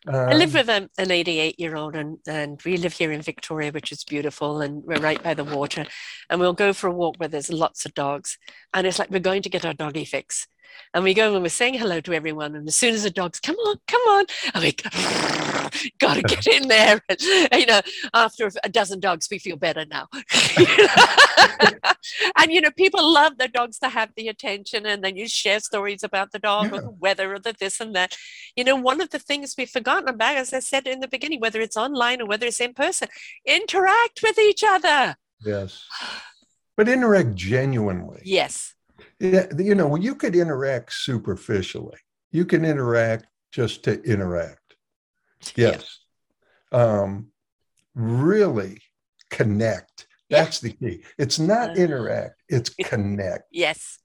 [0.05, 3.21] I live Um, with um, an 88 year old, and, and we live here in
[3.21, 5.85] Victoria, which is beautiful, and we're right by the water.
[6.29, 8.37] And we'll go for a walk where there's lots of dogs,
[8.73, 10.45] and it's like we're going to get our doggy fix.
[10.93, 13.39] And we go and we're saying hello to everyone, and as soon as the dogs
[13.39, 14.71] come on, come on, and we
[15.99, 17.01] got to get in there.
[17.09, 17.19] And,
[17.59, 17.81] you know,
[18.13, 20.07] after a dozen dogs, we feel better now.
[22.37, 25.59] and you know, people love their dogs to have the attention, and then you share
[25.59, 28.15] stories about the dog or the weather or the this and that
[28.55, 31.39] you know, one of the things we've forgotten about, as I said in the beginning,
[31.39, 33.07] whether it's online or whether it's in person,
[33.45, 35.15] interact with each other.
[35.43, 35.85] Yes.
[36.77, 38.21] But interact genuinely.
[38.23, 38.73] Yes.
[39.19, 41.97] Yeah, you know, you could interact superficially.
[42.31, 44.59] You can interact just to interact.
[45.55, 45.99] Yes.
[46.71, 47.27] Um,
[47.93, 48.81] really
[49.29, 50.07] connect.
[50.29, 50.43] Yeah.
[50.43, 51.03] That's the key.
[51.17, 53.43] It's not Uh, interact, it's connect.
[53.51, 53.99] Yes.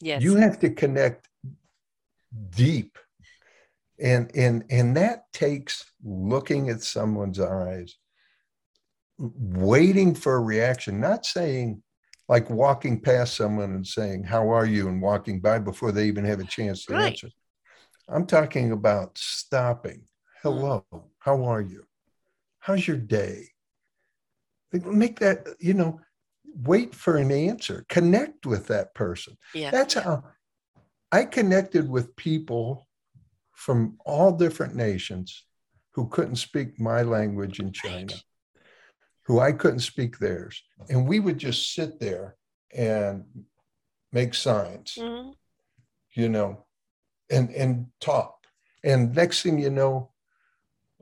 [0.00, 0.22] Yes.
[0.22, 1.28] You have to connect
[2.50, 2.96] deep.
[3.98, 7.96] And and and that takes looking at someone's eyes,
[9.18, 11.82] waiting for a reaction, not saying
[12.28, 14.88] like walking past someone and saying, How are you?
[14.88, 17.08] and walking by before they even have a chance to Right.
[17.08, 17.28] answer.
[18.08, 19.98] I'm talking about stopping.
[20.00, 20.06] Mm.
[20.42, 20.84] Hello,
[21.20, 21.84] how are you?
[22.60, 23.48] How's your day?
[24.72, 26.00] Make that, you know,
[26.64, 29.36] wait for an answer, connect with that person.
[29.54, 29.70] yeah.
[29.70, 30.24] That's how
[31.10, 32.88] I connected with people
[33.54, 35.44] from all different nations
[35.90, 38.24] who couldn't speak my language in China, Right.
[39.24, 40.62] Who I couldn't speak theirs.
[40.88, 42.36] And we would just sit there
[42.74, 43.24] and
[44.12, 45.34] make signs, Mhm.
[46.14, 46.66] you know,
[47.30, 48.46] and and talk.
[48.84, 50.12] And next thing you know,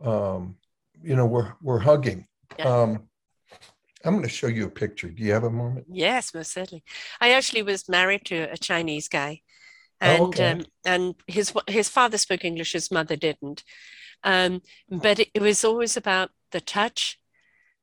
[0.02, 0.56] um,
[1.02, 2.26] you know, we're we're hugging.
[2.59, 2.68] Yeah.
[2.83, 3.09] Um,
[4.04, 5.11] I'm going to show you a picture.
[5.11, 5.87] Do you have a moment?
[5.90, 6.83] Yes, most certainly.
[7.20, 9.42] I actually was married to a Chinese guy,
[10.00, 10.50] Oh, and okay.
[10.52, 13.62] um, and his his father spoke English, his mother didn't.
[14.22, 17.19] Um, but it, it was always about the touch,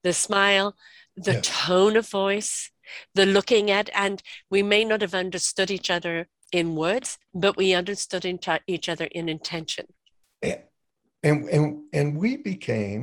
[0.08, 0.67] the smile,
[1.28, 1.41] the Yeah.
[1.43, 2.72] tone of voice,
[3.13, 6.15] the looking at, and we may not have understood each other
[6.60, 9.86] in words, but we understood each other in intention.
[10.41, 10.62] and
[11.24, 11.65] and and,
[11.98, 13.02] and we became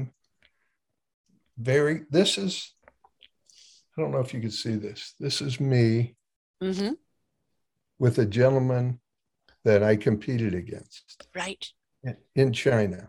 [1.72, 2.52] very this is
[3.92, 6.14] i don't know if you can see this this is me
[6.62, 6.94] hmm
[7.98, 8.86] with a gentleman
[9.64, 11.64] that i competed against Right.
[12.08, 13.00] in- in china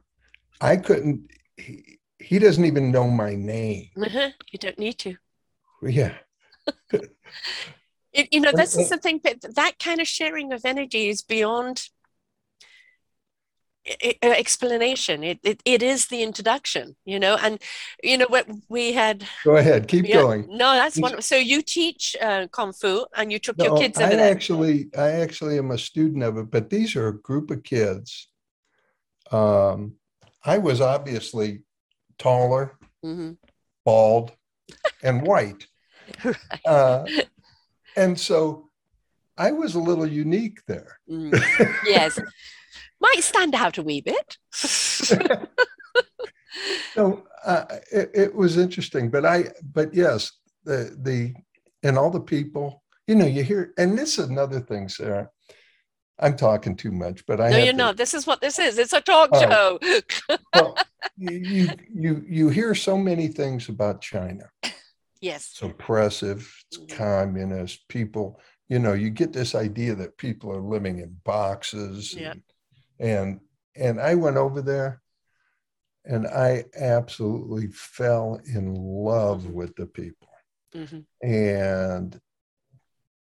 [0.71, 1.19] i couldn't
[1.65, 4.29] he, he doesn't even know my name Uh-huh.
[4.51, 5.15] You don't need to.
[5.81, 6.13] yeah
[8.15, 11.21] It, you know, this is and- something that that kind of sharing of energy is
[11.21, 11.89] beyond
[14.23, 15.23] explanation.
[15.23, 17.59] It, it it is the introduction, you know, and
[18.01, 19.27] you know what we had.
[19.43, 21.21] go ahead keep yeah, going No, that's one.
[21.21, 24.87] So you teach uh, kung fu, and you took your No, kids I over actually,
[24.97, 28.29] I actually am a student of it, but these are a group of kids.
[29.29, 29.99] Um,
[30.43, 31.64] I was obviously
[32.17, 33.33] taller, hmm
[33.83, 34.31] bald,
[35.03, 35.67] and white.
[36.23, 36.37] Right.
[36.65, 37.07] Uh,
[37.95, 38.69] and so
[39.37, 40.99] I was a little unique there.
[41.09, 41.33] Mm.
[41.83, 42.19] Yes,
[42.99, 44.37] might stand out a wee bit.
[46.93, 50.31] So uh, it, it was interesting, but I, but yes,
[50.63, 51.33] the the
[51.83, 55.29] and all the people, you know, you hear, and this is another thing, Sarah.
[56.19, 57.97] I'm talking too much, but I no, you're to- not.
[57.97, 58.77] This is what this is.
[58.77, 59.77] It's a talk Oh.
[59.81, 60.01] show.
[60.53, 60.77] well,
[61.17, 64.49] you, you you hear so many things about China.
[65.21, 65.49] yes.
[65.51, 66.89] It's oppressive, it's Mhm.
[66.97, 67.87] communist.
[67.89, 68.39] People,
[68.69, 72.13] you know, you get this idea that people are living in boxes.
[72.13, 72.31] Yeah.
[72.33, 72.41] And,
[72.99, 73.39] and
[73.77, 75.01] and I went over there,
[76.05, 79.51] and I absolutely fell in love Mhm.
[79.53, 80.29] with the people.
[80.73, 81.05] Mhm.
[81.21, 82.21] And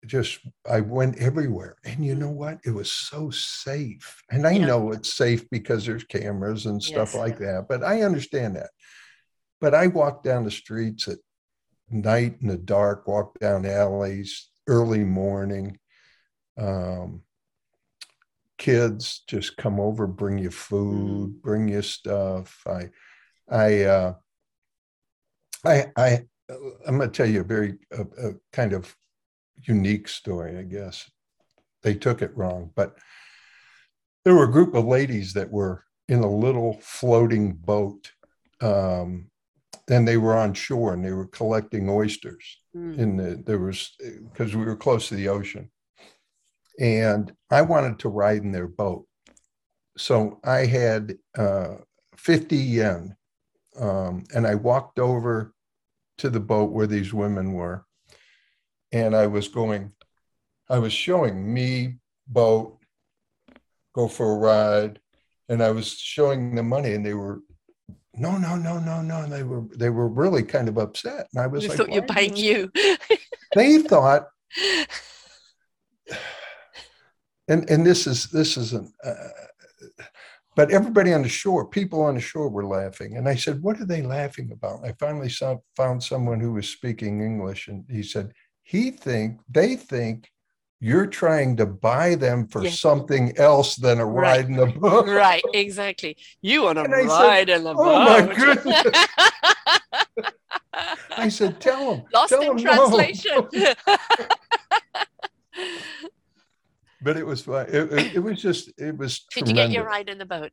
[0.06, 1.76] just I went everywhere.
[1.84, 2.34] And you know Mm.
[2.34, 2.58] what?
[2.64, 4.22] It was so safe.
[4.30, 4.66] And I Yeah.
[4.66, 7.20] know it's safe because there's cameras and stuff Yes.
[7.20, 8.70] like that, but I understand that.
[9.60, 11.18] But I walked down the streets at
[11.88, 15.78] night in the dark, walked down alleys early morning.
[16.58, 17.22] Um,
[18.58, 22.60] kids just come over, bring you food, bring you stuff.
[22.66, 22.90] I,
[23.48, 24.14] I, uh,
[25.64, 26.22] I, I,
[26.86, 28.94] I'm going to tell you a very a, a kind of
[29.64, 31.10] unique story, I guess.
[31.82, 32.96] They took it wrong, but
[34.24, 38.12] there were a group of ladies that were in a little floating boat.
[38.60, 39.30] Um,
[39.90, 42.98] and they were on shore and they were collecting oysters Mm.
[42.98, 43.94] in the there was
[44.32, 45.70] because we were close to the ocean
[46.80, 49.06] and i wanted to ride in their boat
[49.98, 51.74] so i had uh,
[52.16, 53.14] 50 yen
[53.78, 55.52] um, and i walked over
[56.16, 57.84] to the boat where these women were
[58.92, 59.92] and i was going
[60.68, 61.96] i was showing me
[62.28, 62.78] boat
[63.94, 65.00] go for a ride
[65.48, 67.40] and i was showing them money and they were
[68.14, 71.42] no no no no no and they were they were really kind of upset and
[71.42, 72.70] i was You like thought you're "Why are buying you.
[73.54, 74.28] they thought
[77.48, 79.14] and and this is this isn't uh,
[80.54, 83.80] but everybody on the shore people on the shore were laughing and i said what
[83.80, 88.02] are they laughing about i finally saw, found someone who was speaking english and he
[88.02, 88.30] said
[88.62, 90.30] he think they think
[90.80, 92.80] you're trying to buy them for Yes.
[92.80, 94.38] something else than a Right.
[94.38, 96.16] ride in the boat right, exactly.
[96.40, 98.34] You want to I said, ride in the "Oh my boat.
[98.36, 99.06] goodness."
[101.16, 103.46] i said tell them Lost tell in 'em no." translation.
[107.00, 109.84] but it was fun it, it, it was just it was Did you get your
[109.84, 110.52] ride in the boat?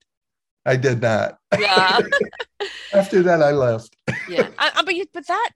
[0.66, 1.99] i did not Yeah.
[2.93, 3.95] after that i left
[4.30, 5.51] yeah I, I- but, you, but that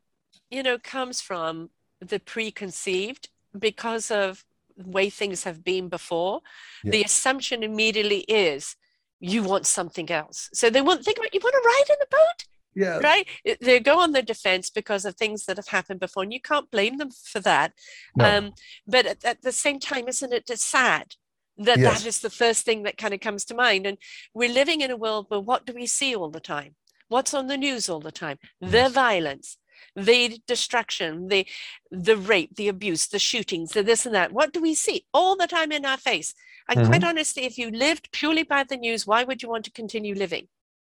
[0.50, 1.70] you know comes from
[2.04, 4.44] the preconceived because of
[4.78, 6.42] the way things have been before.
[6.84, 8.76] The assumption immediately is
[9.20, 10.50] you want something else.
[10.54, 12.46] So they want think about you want to ride in the boat?
[12.76, 12.98] Yeah.
[12.98, 13.28] Right?
[13.62, 16.72] They go on the defense because of things that have happened before and you can't
[16.72, 17.74] blame them for that.
[18.18, 18.38] No.
[18.38, 18.54] um,
[18.88, 21.16] but at, at the same time isn't it just sad
[21.58, 22.02] that Yes.
[22.02, 23.86] that is the first thing that kind of comes to mind?
[23.86, 24.00] And
[24.34, 26.76] we're living in a world where what do we see all the time?
[27.10, 28.40] What's on the news all the time?
[28.60, 29.58] The violence
[29.96, 31.46] the destruction the
[31.92, 34.32] the rape the abuse the shootings the this and that.
[34.32, 35.06] What do we see?
[35.14, 36.34] All the time in our face.
[36.70, 36.90] And mm-hmm.
[36.90, 40.16] quite honestly if you lived purely by the news why would you want to continue
[40.16, 40.48] living?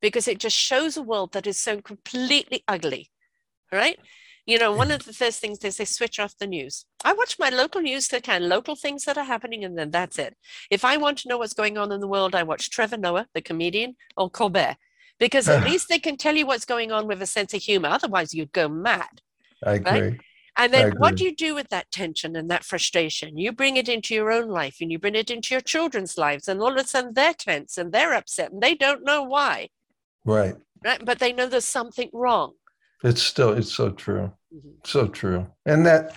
[0.02, 3.10] Because it just shows a world that is so completely ugly
[3.72, 4.00] right?
[4.46, 4.96] You know one mm.
[4.96, 6.86] of the first things they say switch off the news.
[7.04, 10.18] I watch my local news that kind local things that are happening and then that's
[10.18, 10.36] it.
[10.72, 13.28] If i want to know what's going on in the world i watch trevor noah
[13.34, 14.78] the comedian or colbert
[15.20, 17.90] because at least they can tell you what's going on with a sense of humor
[17.90, 19.22] otherwise you'd go mad
[19.66, 20.20] i agree
[20.60, 23.38] and then what do you do with that tension and that frustration?
[23.38, 26.48] You bring it into your own life and you bring it into your children's lives,
[26.48, 29.70] and all of a sudden they're tense and they're upset and they don't know why,
[30.26, 31.06] right right?
[31.06, 32.54] But they know there's something wrong.
[33.04, 34.74] it's still it's so true Mhm.
[34.84, 36.16] so true and that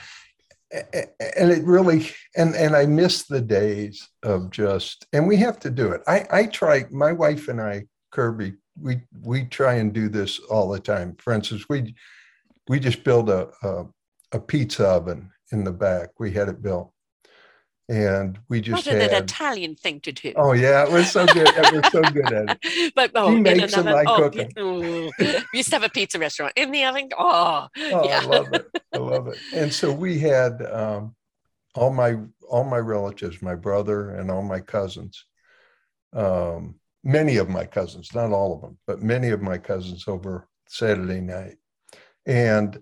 [1.37, 5.71] and it really and and i miss the days of just and we have to
[5.71, 10.09] do it i i try my wife and i kirby we we try and do
[10.09, 11.95] this all the time for instance we
[12.69, 13.85] we just built a a,
[14.33, 16.93] a pizza oven in the back we had it built
[17.89, 20.33] and we just Not an Italian thing to do.
[20.37, 23.43] oh yeah it was so good it was so good at it but oh, in
[23.43, 23.95] makes an them.
[23.97, 24.59] I oh, cook.
[24.59, 25.11] Ooh.
[25.19, 27.09] we used to have a pizza restaurant in the oven.
[27.19, 28.21] Oh, Oh, Yeah.
[28.23, 28.67] I love it.
[28.95, 29.39] I love it.
[29.55, 31.17] And so we had um,
[31.75, 32.17] all my
[32.49, 35.25] all my relatives, my brother and all my cousins,
[36.13, 40.49] um, many of my cousins, not all of them, but many of my cousins over
[40.69, 41.57] Saturday night,
[42.27, 42.81] and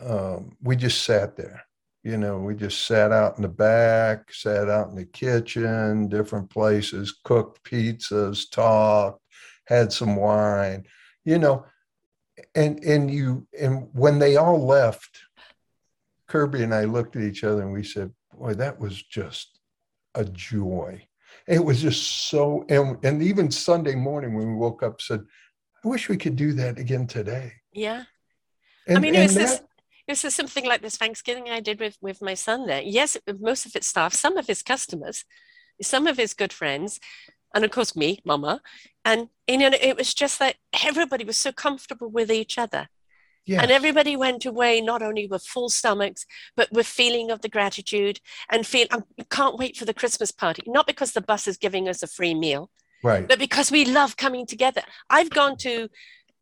[0.00, 1.62] um, we just sat there.
[2.04, 6.48] You know, we just sat out in the back, sat out in the kitchen, different
[6.48, 9.20] places, cooked pizzas, talked,
[9.66, 10.84] had some wine.
[11.24, 11.66] You know,
[12.54, 15.20] and and you and when they all left
[16.28, 19.60] kirby and i looked at each other and we said boy that was just
[20.14, 21.02] a joy
[21.48, 25.20] it was just so and, and even sunday morning when we woke up said
[25.84, 28.04] i wish we could do that again today yeah.
[28.86, 29.58] and, I mean, it was this.
[29.58, 29.68] that-
[30.08, 32.66] This is something like this Thanksgiving I did with with my son.
[32.66, 33.10] There, yes,
[33.50, 35.24] most of its staff, some of his customers,
[35.82, 36.98] some of his good friends,
[37.54, 38.54] and of course me, Mama,
[39.04, 40.56] and you know, it was just that
[40.90, 42.88] everybody was so comfortable with each other.
[43.48, 47.48] Yeah And everybody went away not only with full stomachs, but with feeling of the
[47.48, 48.20] gratitude
[48.50, 50.62] and feel I can't wait for the Christmas party.
[50.66, 52.70] Not because the bus is giving us a free meal,
[53.02, 53.26] right.
[53.26, 54.82] but because we love coming together.
[55.08, 55.88] I've gone to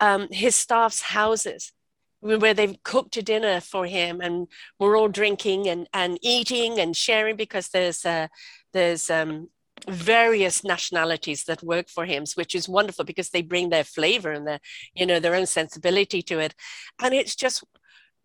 [0.00, 1.72] um, his staff's houses
[2.20, 4.48] where they've cooked a dinner for him and
[4.78, 8.26] we're all drinking and, and eating and sharing because there's uh,
[8.72, 9.48] there's um,
[9.89, 14.47] various nationalities that work for him which is wonderful because they bring their flavor and
[14.47, 14.61] their
[14.95, 16.55] you know their own sensibility to it.
[17.01, 17.64] And it's just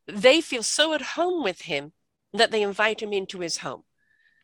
[0.08, 1.94] they feel so at home with him
[2.34, 3.84] that they invite him into his home.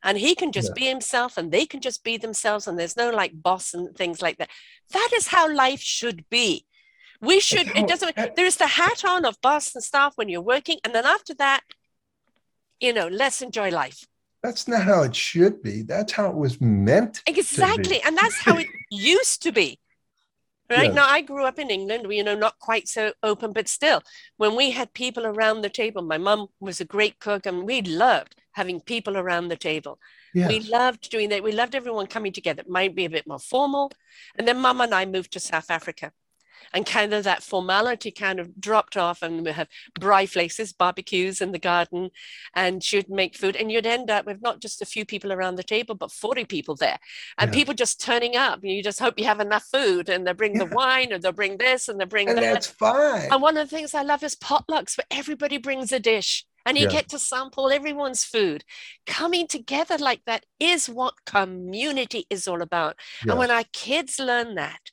[0.03, 0.81] And he can just yeah.
[0.81, 4.21] be himself and they can just be themselves and there's no like boss and things
[4.21, 4.49] like that.
[4.93, 6.65] That is how life should be.
[7.19, 10.77] We should it doesn't there's the hat on of boss and staff when you're working
[10.83, 11.61] and then after that
[12.79, 14.05] you know let's enjoy life
[14.47, 15.81] that's not how it should be.
[15.81, 19.79] That's how it was meant exactly and that's how it used to be.
[20.69, 20.87] Right?
[20.87, 20.95] Yes.
[20.95, 24.01] now i grew up in england you know not quite so open but still
[24.35, 27.81] when we had people around the table my mum was a great cook and we
[27.81, 29.97] loved having people around the table.
[30.33, 30.49] Yes.
[30.49, 31.43] we loved doing that.
[31.43, 32.61] We loved everyone coming together.
[32.61, 33.91] It might be a bit more formal.
[34.35, 36.11] And then mum and i moved to south africa
[36.73, 39.67] and kind of that formality kind of dropped off and we have
[39.99, 42.09] braai places barbecues in the garden
[42.55, 45.55] and she'd make food and you'd end up with not just a few people around
[45.55, 46.99] the table but 40 people there
[47.37, 47.55] and yeah.
[47.55, 50.65] people just turning up you just hope you have enough food and they bring yeah.
[50.65, 53.57] the wine or they'll bring this and they bring and that that's fine and one
[53.57, 56.91] of the things i love is potlucks where everybody brings a dish and you yeah.
[56.91, 58.65] get to sample everyone's food.
[59.05, 62.97] Coming together like that is what community is all about.
[63.21, 64.91] And when our kids learn that,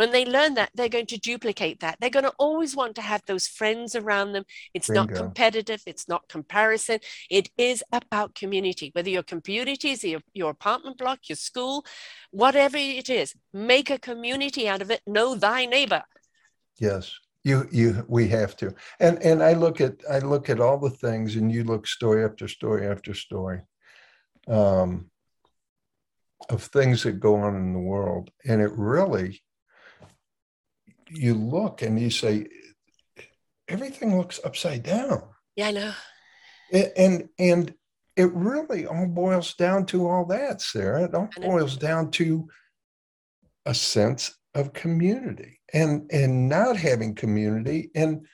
[0.00, 1.98] when they learn that, they're going to duplicate that.
[2.00, 4.44] They're going to always want to have those friends around them.
[4.72, 5.02] It's Bingo.
[5.02, 7.00] not competitive, it's not comparison.
[7.28, 11.84] It is about community, whether your community is your, your apartment block, your school,
[12.30, 15.02] whatever it is, make a community out of it.
[15.06, 16.02] Know thy neighbor.
[16.78, 18.70] Yes you you we have to
[19.00, 22.22] and and i look at i look at all the things and you look story
[22.22, 23.62] after story after story
[24.46, 25.10] um
[26.50, 29.40] of things that go on in the world and it really
[31.10, 32.46] you look and you say,
[33.68, 35.22] everything looks upside down.
[35.56, 35.92] Yeah, I know.
[36.96, 37.74] And and
[38.16, 41.04] it really all boils down to all that, Sarah.
[41.04, 42.48] It all boils down to
[43.66, 47.90] a sense of community and and not having community.
[47.94, 48.26] And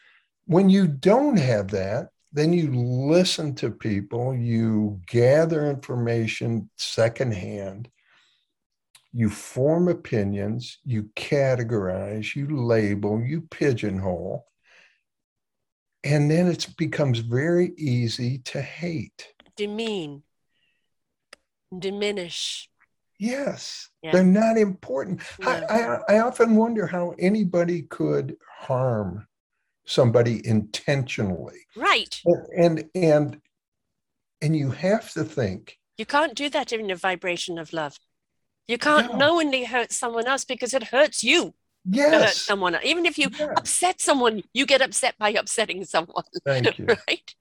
[0.47, 7.89] when you don't have that, then you listen to people, you gather information secondhand,
[9.17, 14.45] you form opinions, you categorize, you label, you pigeonhole,
[16.05, 20.23] and then it becomes very easy to hate, demean,
[21.79, 22.69] diminish.
[23.19, 24.12] Yes, yeah.
[24.12, 25.23] they're not important.
[25.43, 29.27] I, I, I often wonder how anybody could harm
[29.87, 31.61] somebody intentionally.
[31.75, 32.21] Right.
[32.55, 33.41] And and
[34.43, 37.99] and you have to think you can't do that in a vibration of love.
[38.69, 39.19] You can't no.
[39.19, 41.55] knowingly hurt someone else because it hurts you.
[41.89, 42.11] Yes.
[42.11, 42.77] To hurt someone.
[42.83, 43.49] Even if you yes.
[43.57, 46.25] upset someone, you get upset by upsetting someone.
[46.45, 46.87] Thank you.
[46.87, 47.35] right?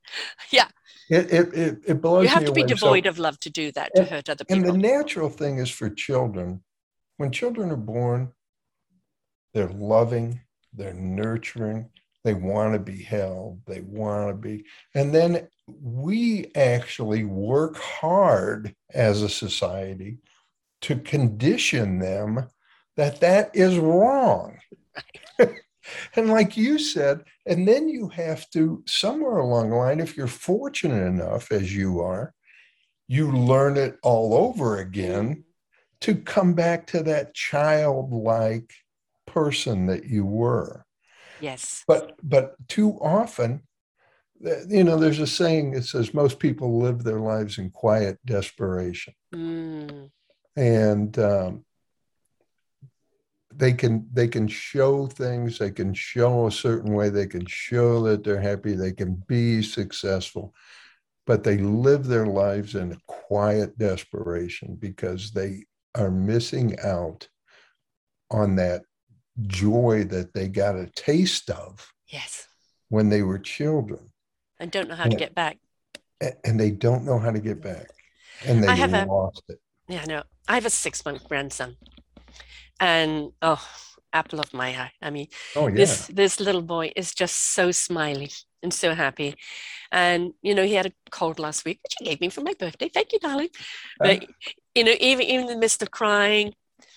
[0.51, 0.67] Yeah.
[1.09, 2.67] It, it, it, it blows You have to be away.
[2.67, 4.69] devoid so, of love to do that, to and, hurt other people.
[4.69, 6.63] And the natural thing is for children,
[7.17, 8.31] when children are born,
[9.53, 10.41] they're loving,
[10.73, 11.89] they're nurturing,
[12.23, 14.65] they want to be held, they want to be.
[14.93, 20.17] And then we actually work hard as a society
[20.81, 22.47] to condition them
[22.95, 24.57] that that is wrong.
[26.15, 30.27] and like you said, and then you have to, somewhere along the line, if you're
[30.27, 32.33] fortunate enough, as you are,
[33.07, 35.43] you learn it all over again
[36.01, 38.73] to come back to that childlike
[39.27, 40.85] person that you were.
[41.39, 41.83] Yes.
[41.87, 43.61] But but too often,
[44.39, 49.13] you know, there's a saying that says most people live their lives in quiet desperation.
[49.33, 50.09] Mm
[50.55, 51.65] and um,
[53.53, 58.01] they can they can show things they can show a certain way they can show
[58.03, 60.53] that they're happy they can be successful
[61.25, 67.27] but they live their lives in quiet desperation because they are missing out
[68.29, 68.83] on that
[69.47, 72.47] joy that they got a taste of yes.
[72.89, 74.11] when they were children.
[74.59, 75.57] And don't know how and, to get back.
[76.43, 77.89] and they don't know how to get back.
[78.45, 81.75] And they have lost a, it yeah no I have a six month grandson,
[82.79, 83.67] and oh,
[84.13, 84.91] apple of my eye.
[85.01, 85.75] I mean, oh, yeah.
[85.75, 88.31] this this little boy is just so smiley
[88.61, 89.35] and so happy.
[89.91, 92.53] And you know, he had a cold last week, which he gave me for my
[92.53, 92.89] birthday.
[92.89, 93.49] Thank you, darling.
[93.97, 94.27] But uh,
[94.75, 96.53] you know, even even in the midst of crying,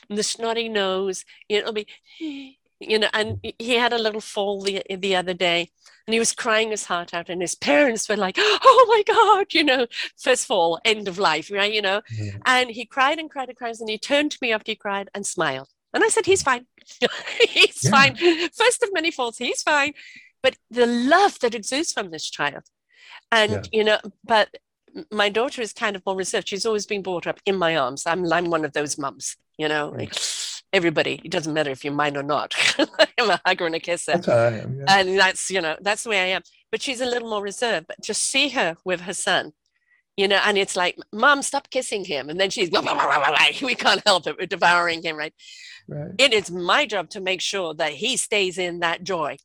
[0.09, 4.21] and the snotty nose, you know, it'll be you know, and he had a little
[4.21, 5.71] fall the, the other day
[6.07, 9.53] and he was crying his heart out and his parents were like, oh my God,
[9.53, 11.73] you know, first fall, end of life, right?
[11.73, 12.33] You know, yeah.
[12.47, 15.11] and he cried and cried and cried and he turned to me after he cried
[15.15, 15.69] and smiled.
[15.93, 16.67] And I said, he's fine.
[17.49, 17.91] he's yeah.
[17.91, 18.17] fine.
[18.55, 19.95] First of many falls, he's fine.
[20.43, 22.65] But the love that exudes from this child.
[23.33, 23.63] And, yeah.
[23.73, 24.49] you know, but
[25.11, 26.49] my daughter is kind of more reserved.
[26.49, 28.05] She's always been brought up in my arms.
[28.07, 30.15] I'm, I'm one of those mums, you know, like,
[30.73, 31.21] everybody.
[31.25, 32.55] It doesn't matter if you're mine or not.
[33.19, 34.13] I'm a hugger and a kisser.
[34.13, 34.79] That's I am.
[34.79, 34.85] Yeah.
[34.89, 36.43] And that's, you know, that's the way I am.
[36.71, 37.87] But she's a little more reserved.
[37.89, 39.53] But just see her with her son,
[40.17, 42.29] you know, and it's like, Mom, stop kissing him.
[42.29, 44.37] And then she's, blah, blah, blah, we can't help it.
[44.39, 45.35] We're devouring him, right?
[45.89, 46.11] right?
[46.19, 49.39] It is my job to make sure that he stays in that joy.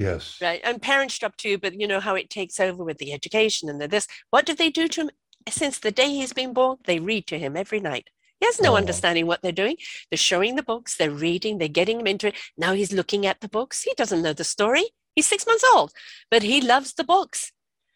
[0.00, 0.38] Yes.
[0.40, 0.62] Right.
[0.64, 3.78] And parents' job too, but you know how it takes over with the education and
[3.78, 4.06] the this.
[4.30, 5.10] What do they do to him
[5.46, 6.78] since the day he's been born?
[6.86, 8.08] They read to him every night.
[8.40, 8.76] He has no oh.
[8.76, 9.76] understanding what they're doing.
[10.10, 12.34] They're showing the books, they're reading, they're getting him into it.
[12.56, 13.82] Now he's looking at the books.
[13.82, 14.84] He doesn't know the story.
[15.14, 15.92] He's six months old,
[16.30, 17.52] but he loves the books.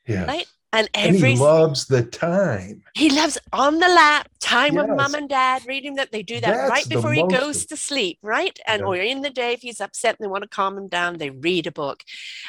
[0.06, 0.28] Yes.
[0.28, 0.46] Right?
[0.72, 2.82] And every and he loves the time.
[2.94, 4.88] He loves on the lap, time yes.
[4.88, 6.10] with mom and dad, reading that.
[6.10, 7.68] They do that That's right before he goes of...
[7.68, 8.58] to sleep, right?
[8.66, 8.86] And yeah.
[8.86, 11.30] or in the day, if he's upset and they want to calm him down, they
[11.30, 12.02] read a book.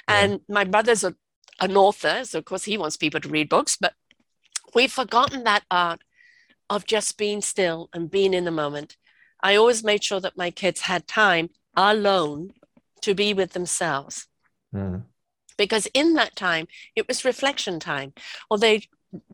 [0.10, 0.22] Yeah.
[0.22, 1.14] And my brother's a,
[1.62, 3.94] an author, so of course he wants people to read books, but
[4.74, 6.02] we've forgotten that art
[6.70, 8.98] of just being still and being in the moment.
[9.42, 12.54] I always made sure that my kids had time alone
[13.02, 14.28] to be with themselves.
[14.74, 15.04] Mm.
[15.58, 18.14] Because in that time, it was reflection time,
[18.50, 18.88] or they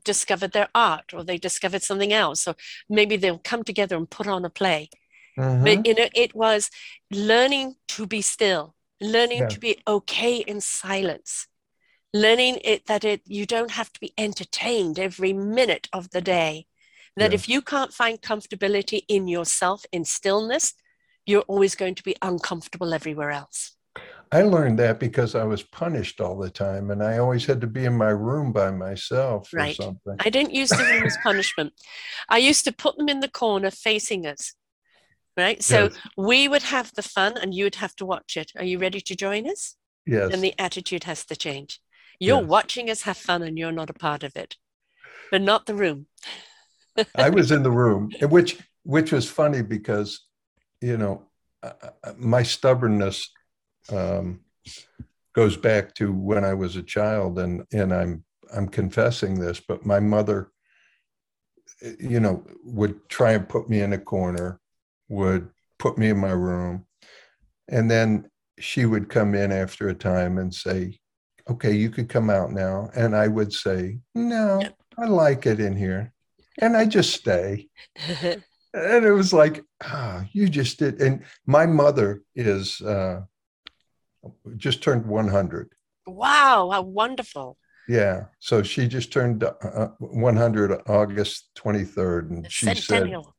[0.03, 2.55] discovered their art, or they discovered something else, or
[2.89, 4.89] maybe they'll come together and put on a play.
[5.37, 5.63] Mm-hmm.
[5.63, 6.69] But you know, it was
[7.09, 9.47] learning to be still, learning yeah.
[9.47, 11.47] to be okay in silence,
[12.13, 16.67] learning it that it you don't have to be entertained every minute of the day
[17.17, 17.35] that yeah.
[17.35, 20.73] if you can't find comfortability in yourself in stillness,
[21.25, 23.75] you're always going to be uncomfortable everywhere else.
[24.33, 27.67] I learned that because I was punished all the time and I always had to
[27.67, 29.77] be in my room by myself right.
[29.77, 30.15] or something.
[30.21, 31.73] I didn't use the room as punishment.
[32.29, 34.53] I used to put them in the corner facing us.
[35.35, 35.61] Right.
[35.61, 35.97] So yes.
[36.17, 38.51] we would have the fun and you would have to watch it.
[38.57, 39.75] Are you ready to join us?
[40.05, 40.33] Yes.
[40.33, 41.81] And the attitude has to change.
[42.19, 42.49] You're yes.
[42.49, 44.55] watching us have fun and you're not a part of it,
[45.29, 46.07] but not the room.
[47.15, 50.21] I was in the room, which which was funny because,
[50.81, 51.23] you know,
[51.63, 51.73] uh,
[52.03, 53.29] uh, my stubbornness
[53.91, 54.41] um,
[55.33, 58.23] goes back to when I was a child, and and I'm
[58.53, 60.51] I'm confessing this, but my mother,
[61.99, 64.59] you know, would try and put me in a corner,
[65.09, 66.85] would put me in my room,
[67.69, 68.29] and then
[68.59, 70.99] she would come in after a time and say,
[71.49, 74.61] "Okay, you could come out now," and I would say, "No,
[74.97, 76.13] I like it in here."
[76.59, 77.67] And I just stay.
[78.73, 81.01] and it was like, ah, you just did.
[81.01, 83.21] And my mother is uh,
[84.57, 85.69] just turned 100.
[86.07, 87.57] Wow, how wonderful.
[87.87, 88.25] Yeah.
[88.39, 92.29] So she just turned uh, 100 August 23rd.
[92.29, 93.23] And she Centennial.
[93.23, 93.31] said,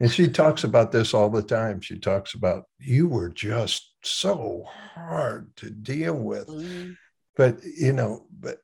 [0.00, 1.80] and she talks about this all the time.
[1.80, 4.64] She talks about, you were just so
[4.94, 6.46] hard to deal with.
[6.48, 6.92] Mm-hmm
[7.36, 8.58] but you know but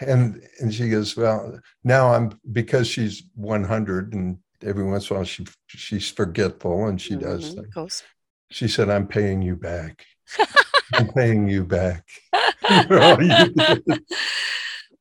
[0.00, 5.18] and and she goes well now i'm because she's 100 and every once in a
[5.18, 8.02] while she she's forgetful and she mm-hmm, does of course.
[8.50, 10.06] she said i'm paying you back.
[10.94, 12.04] I'm paying you back.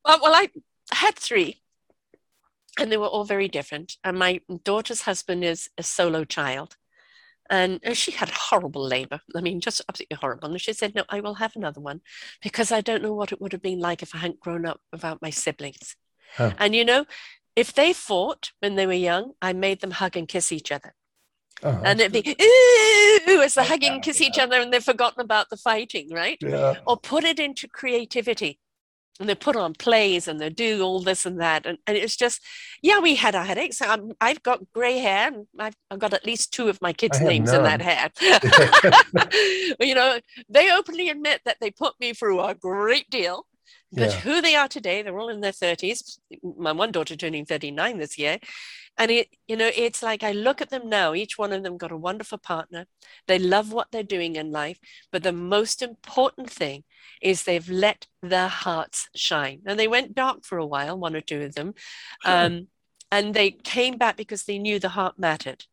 [0.06, 0.50] Well, well i
[0.92, 1.62] had three
[2.80, 6.78] and they were all very different and my daughter's husband is a solo child
[7.50, 9.22] and uh, she had horrible labor.
[9.36, 10.50] I mean, just absolutely horrible.
[10.50, 12.02] And she said, No, I will have another one
[12.42, 14.82] because I don't know what it would have been like if I hadn't grown up
[14.92, 15.96] without my siblings.
[16.38, 17.06] And you know,
[17.56, 20.94] if they fought when they were young, I made them hug and kiss each other.
[21.62, 22.36] Oh, and it'd be
[23.30, 26.38] ooh, as they hugging and kiss each other and they've forgotten about the fighting, right?
[26.42, 26.76] Yeah.
[26.88, 28.60] Or put it into creativity
[29.20, 32.16] and they put on plays and they do all this and that and, and it's
[32.16, 32.42] just
[32.82, 36.26] yeah we had our headaches i have got gray hair and I've, I've, got at
[36.26, 37.60] least two of my kids names none.
[37.60, 43.10] in that hair you know they openly admit that they put me through a great
[43.10, 43.46] deal
[43.92, 44.20] but yeah.
[44.20, 46.20] who they are today they're all in their 30s
[46.58, 48.38] my one daughter turning 39 this year
[49.00, 51.78] and it you know it's like i look at them now each one of them
[51.78, 52.86] got a wonderful partner.
[53.28, 54.80] They love what they're doing in life
[55.12, 56.84] but the most important thing
[57.22, 59.62] is they've let their hearts shine.
[59.66, 61.74] And they went dark for a while one or two of them
[62.26, 62.68] um,
[63.12, 65.66] and they came back because they knew the heart mattered.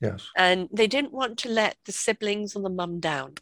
[0.00, 0.28] Yes.
[0.36, 3.34] And they didn't want to let the siblings or the mum down.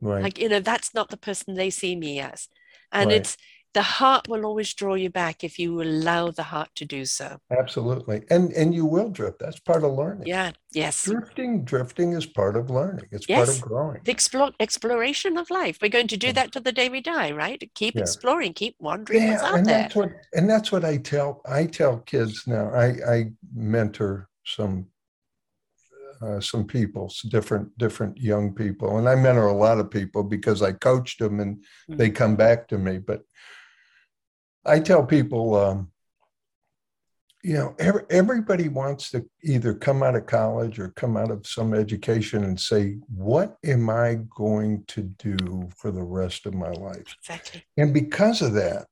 [0.00, 0.22] Right.
[0.22, 2.48] Like you know that's not the person they see me as.
[2.90, 3.20] And right.
[3.20, 3.36] it's
[3.74, 7.38] the heart will always draw you back if you allow the heart to do so.
[7.50, 8.22] Absolutely.
[8.30, 9.38] And and you will drift.
[9.40, 10.26] That's part of learning.
[10.26, 10.52] Yeah.
[10.72, 11.04] Yes.
[11.04, 13.06] Drifting, drifting is part of learning.
[13.10, 14.00] It's part of growing.
[14.04, 15.78] The explore, exploration of life.
[15.80, 17.62] We're going to do that to the day we die, right?
[17.74, 18.02] Keep Yeah.
[18.02, 19.78] exploring, keep wondering what's Yeah, out and there.
[19.82, 22.70] that's what and that's what I tell I tell kids now.
[22.74, 24.86] I I mentor some
[26.20, 30.62] uh, some people, different different young people, and I mentor a lot of people because
[30.62, 32.98] I coached them and they come back to me.
[32.98, 33.22] But
[34.64, 35.90] I tell people, um,
[37.42, 41.46] you know, every, everybody wants to either come out of college or come out of
[41.46, 46.70] some education and say, "What am I going to do for the rest of my
[46.70, 47.64] life?" Exactly.
[47.76, 48.86] And because of that,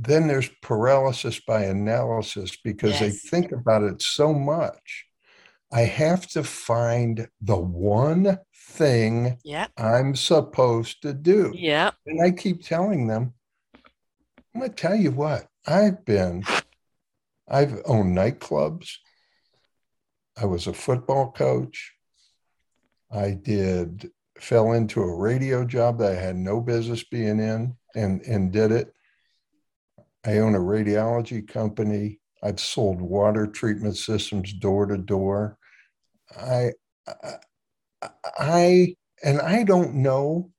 [0.00, 5.06] then there's paralysis by analysis because they think about it so much.
[5.72, 9.66] I have to find the one thing Yeah.
[9.76, 11.52] I'm supposed to do.
[11.54, 11.90] Yeah.
[12.06, 13.34] And I keep telling them,
[14.56, 16.42] I'm going to tell you what, I've been,
[17.46, 18.90] I've owned nightclubs.
[20.34, 21.92] I was a football coach.
[23.12, 28.22] I did, fell into a radio job that I had no business being in and,
[28.22, 28.94] and did it.
[30.24, 32.18] I own a radiology company.
[32.42, 35.58] I've sold water treatment systems door to door.
[36.34, 36.70] I,
[37.06, 40.50] I, I, and I don't know.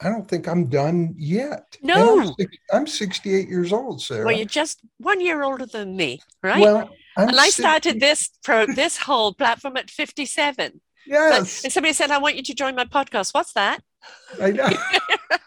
[0.00, 1.76] I don't think I'm done yet.
[1.82, 2.34] And I'm, No.
[2.72, 4.24] I'm 68 years old, Sarah.
[4.26, 6.60] Well, you're just one year older than me, right?
[6.60, 10.72] Well, I'm and I 60 started this pro this whole platform at 57.
[10.72, 13.32] But- Yes, and somebody said, I want you to join my podcast.
[13.32, 13.80] What's that?
[14.40, 14.68] I know.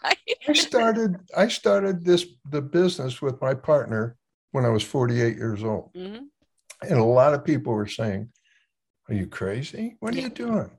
[0.04, 0.16] Right?
[0.48, 1.16] I started.
[1.36, 4.16] I started this the business with my partner
[4.50, 6.26] when I was 48 years old, Mhm.
[6.82, 8.30] and a lot of people were saying,
[9.08, 9.96] "Are you crazy?
[10.00, 10.24] What are Yeah.
[10.24, 10.70] you doing?"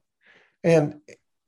[0.64, 1.00] And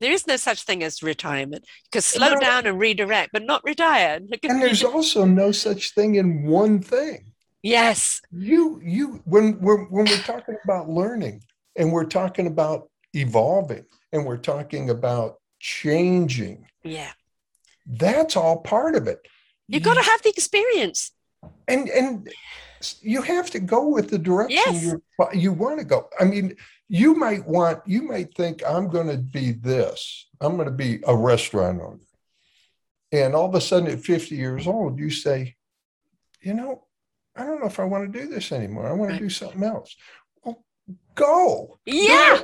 [0.01, 1.63] There is no such thing as retirement.
[1.85, 2.39] You can slow No.
[2.39, 4.19] down and redirect, but not retire.
[4.43, 7.31] and there's also no such thing in one thing.
[7.63, 8.21] yes.
[8.31, 11.43] You you when we're when we're talking about learning
[11.75, 17.11] and we're talking about evolving and we're talking about changing, Yeah.
[17.85, 19.19] that's all part of it.
[19.67, 21.11] You've got to have the experience.
[21.67, 22.29] and and
[23.01, 24.83] you have to go with the direction Yes.
[24.83, 25.01] you
[25.33, 26.09] you want to go.
[26.19, 26.55] I mean,
[26.87, 30.27] you might want you might think I'm going to be this.
[30.41, 31.99] I'm going to be a restaurant owner,
[33.11, 35.55] and all of a sudden at 50 years old, you say,
[36.41, 36.85] you know,
[37.35, 38.87] I don't know if I want to do this anymore.
[38.87, 39.17] I want Right.
[39.19, 39.95] to do something else.
[40.43, 40.63] Well,
[41.15, 41.79] go.
[41.85, 42.41] Yeah.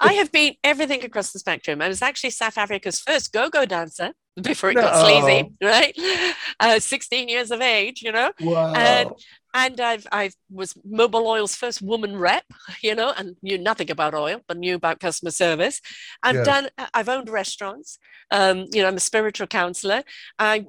[0.00, 1.80] I have been everything across the spectrum.
[1.80, 4.12] I was actually South Africa's first go-go dancer
[4.42, 5.96] before it got sleazy, right?
[6.60, 8.30] Uh, 16 years of age, you know.
[8.40, 8.72] Wow.
[8.74, 9.10] And
[9.54, 12.44] and I've I was Mobil Oil's first woman rep,
[12.82, 15.80] you know, and knew nothing about oil, but knew about customer service.
[16.22, 16.46] I've Yes.
[16.46, 17.98] done I've owned restaurants.
[18.30, 20.02] Um, you know, I'm a spiritual counselor.
[20.38, 20.66] I've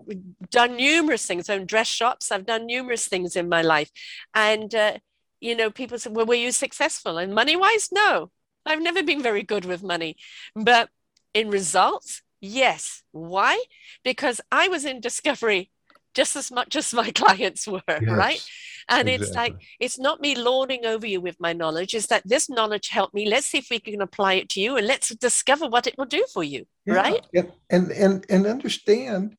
[0.52, 2.32] done numerous things, owned dress shops.
[2.32, 3.92] I've done numerous things in my life.
[4.34, 4.94] And uh,
[5.42, 7.18] you know, people say, Well, were you successful?
[7.18, 8.32] And money-wise, no.
[8.66, 10.18] I've never been very good with money.
[10.56, 10.90] But
[11.34, 13.04] in results, yes.
[13.12, 13.64] Why?
[14.04, 15.72] Because I was in discovery
[16.14, 18.42] just as much as my clients were, right?
[18.88, 22.50] And it's like, it's not me lording over you with my knowledge, it's that this
[22.50, 23.28] knowledge helped me.
[23.28, 26.06] Let's see if we can apply it to you and let's discover what it will
[26.06, 27.26] do for you, Yeah, right?
[27.34, 29.38] And, and and and understand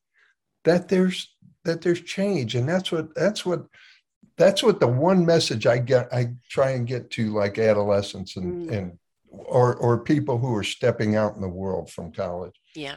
[0.64, 1.32] that there's
[1.64, 3.66] that there's change, and that's what that's what
[4.36, 8.68] that's what the one message I get I try and get to like adolescents and
[8.68, 8.76] Mm.
[8.76, 8.98] and
[9.30, 12.96] or or people who are stepping out in the world from college Yeah.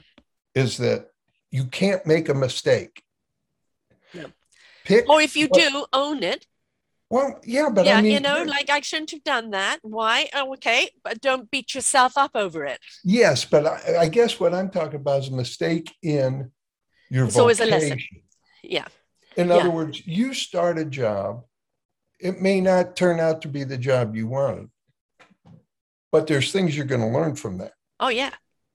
[0.56, 1.10] is that
[1.52, 3.04] you can't make a mistake.
[4.14, 4.32] No.
[4.86, 6.46] Pick Or if you what- do, own it.
[7.10, 9.80] well, yeah, but yeah, I mean, you know, like I shouldn't have done that.
[9.82, 10.30] Why?
[10.34, 10.90] Oh, okay.
[11.04, 12.80] But don't beat yourself up over it.
[13.04, 16.52] yes, but I, I guess what I'm talking about is a mistake in
[17.10, 18.00] your It's always a lesson.
[18.64, 18.86] Yeah.
[19.38, 19.56] In Yeah.
[19.56, 21.44] other words, you start a job,
[22.20, 24.70] it may not turn out to be the job you wanted,
[26.12, 27.74] but there's things you're going to learn from that.
[28.00, 28.32] Oh, yeah.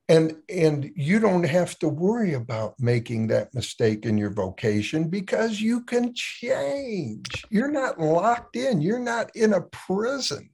[0.08, 5.60] And and you don't have to worry about making that mistake in your vocation because
[5.60, 7.44] you can change.
[7.48, 8.82] You're not locked in.
[8.82, 10.50] You're not in a prison.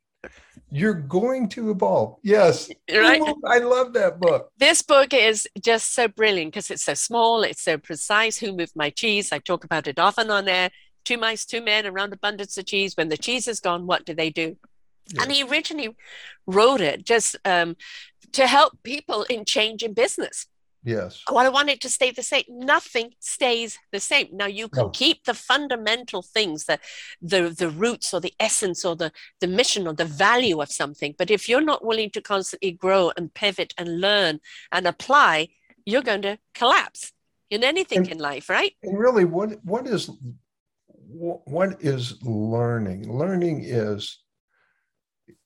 [0.71, 2.19] You're going to evolve.
[2.23, 2.71] Yes.
[2.93, 3.23] Right.
[3.47, 4.51] I love that book.
[4.59, 8.39] This book is just so brilliant because it's so small, it's so precise.
[8.39, 9.33] Who moved my cheese?
[9.33, 10.71] I talk about it often on there.
[11.05, 12.97] Two mice, two men around abundance of cheese.
[12.97, 14.57] When the cheese is gone, what do they do?
[15.19, 15.97] And he originally
[16.47, 17.77] wrote it just um,
[18.33, 20.47] to help people in change in business.
[20.83, 21.23] Yes.
[21.29, 22.45] Well, I want it to stay the same.
[22.49, 24.29] Nothing stays the same.
[24.33, 24.91] Now you can No.
[24.91, 26.79] keep the fundamental things, the
[27.21, 31.15] the the roots or the essence or the the mission or the value of something.
[31.19, 34.41] But if you're not willing to constantly grow and pivot and learn
[34.73, 35.49] and apply,
[35.85, 37.13] you're going to collapse.
[37.51, 38.73] in anything And- in life, right?
[38.85, 40.09] And really, what what is
[41.55, 43.01] what is learning?
[43.23, 44.19] Learning is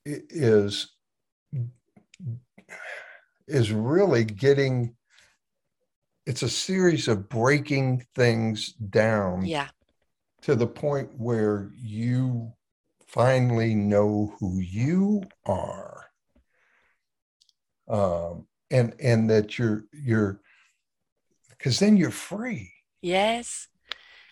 [0.05, 0.93] is
[3.47, 4.95] is really getting.
[6.27, 9.69] It's a series of breaking things down Yeah.
[10.43, 12.53] to the point where you
[13.07, 16.07] finally know who you are
[17.89, 20.41] um, and and that you're you're
[21.51, 23.69] because then you're free Yes.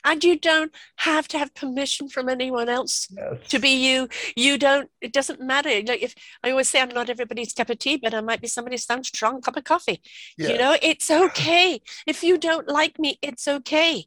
[0.05, 3.09] And you don't have to have permission from anyone else
[3.49, 4.09] to be you.
[4.37, 5.71] You don't, it doesn't matter.
[5.71, 8.49] Like if I always say I'm not everybody's cup of tea, but I might be
[8.49, 10.03] somebody's some strong cup of coffee.
[10.37, 10.49] Yeah.
[10.49, 11.81] You know, it's okay.
[12.07, 14.07] If you don't like me, it's okay.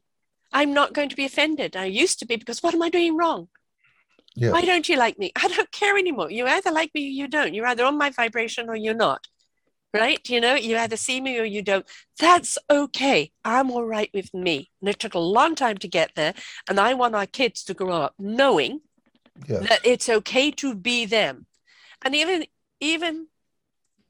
[0.52, 1.76] I'm not going to be offended.
[1.76, 3.48] I used to be because what am I doing wrong?
[4.34, 4.52] Yeah.
[4.52, 5.32] Why don't you like me?
[5.34, 6.30] I don't care anymore.
[6.30, 7.54] You either like me or you don't.
[7.54, 9.26] You're either on my vibration or you're not.
[9.94, 10.28] Right?
[10.28, 11.86] You know, you either see me or you don't.
[12.18, 13.32] That's okay.
[13.44, 14.70] I'm all right with me.
[14.80, 16.34] And it took a long time to get there.
[16.68, 18.80] And I want our kids to grow up knowing
[19.48, 19.68] yes.
[19.68, 21.46] that it's okay to be them.
[22.04, 22.44] And even
[22.80, 23.28] even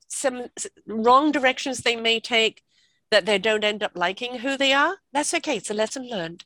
[0.08, 0.46] some
[0.86, 2.62] wrong directions they may take
[3.10, 5.58] that they don't end up liking who they are, that's okay.
[5.58, 6.44] It's a lesson learned.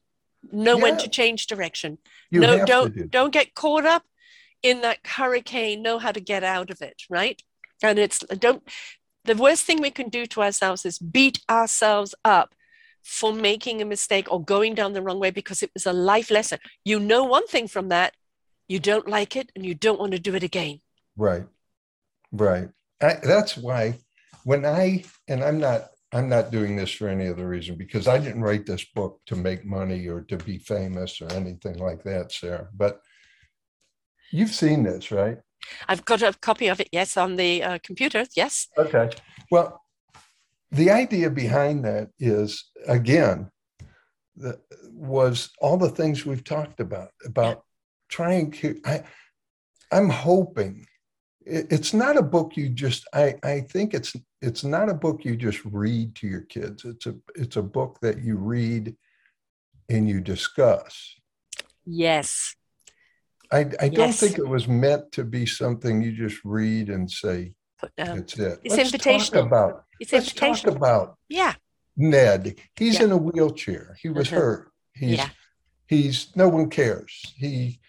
[0.53, 1.99] Know when to change direction
[2.31, 3.05] you no don't do.
[3.07, 4.05] don't get caught up
[4.63, 7.43] in that hurricane know how to get out of it right
[7.83, 8.63] and it's don't
[9.25, 12.55] the worst thing we can do to ourselves is beat ourselves up
[13.03, 16.31] for making a mistake or going down the wrong way because it was a life
[16.31, 18.15] lesson you know one thing from that
[18.69, 20.81] you don't like it and you don't want to do it again
[21.21, 21.45] Right.
[22.33, 22.69] Right.
[23.03, 23.99] I, that's why
[24.45, 28.19] when I and I'm not I'm not doing this for any other reason because I
[28.19, 32.33] didn't write this book to make money or to be famous or anything like that,
[32.33, 32.69] Sarah.
[32.75, 33.01] But
[34.33, 35.39] you've seen this, right?
[35.89, 39.11] I've got a copy of it yes on the uh, computer yes Okay.
[39.51, 39.83] Well,
[40.71, 43.51] the idea behind that is again,
[44.37, 44.61] the,
[44.93, 47.65] was all the things we've talked about about
[48.09, 48.81] trying to.
[48.85, 49.03] I,
[49.93, 50.87] I'm hoping
[51.45, 53.07] it- it's not a book you just.
[53.13, 56.85] I I think it's it's not a book you just read to your kids.
[56.85, 58.95] It's a it's a book that you read
[59.89, 60.93] and you discuss.
[61.85, 62.55] yes
[63.53, 64.21] I, I don't Yes.
[64.21, 67.53] think it was meant to be something you just read and say
[67.97, 68.61] that's it.
[68.63, 68.93] it's Let's
[69.31, 71.55] talk about it's let's talk about yeah
[71.97, 72.57] Ned.
[72.77, 73.05] He's Yeah.
[73.07, 73.97] in a wheelchair.
[74.01, 74.33] He was Mhm.
[74.37, 74.73] hurt.
[74.95, 75.29] He's Yeah.
[75.89, 77.35] he's no one cares.
[77.37, 77.81] He,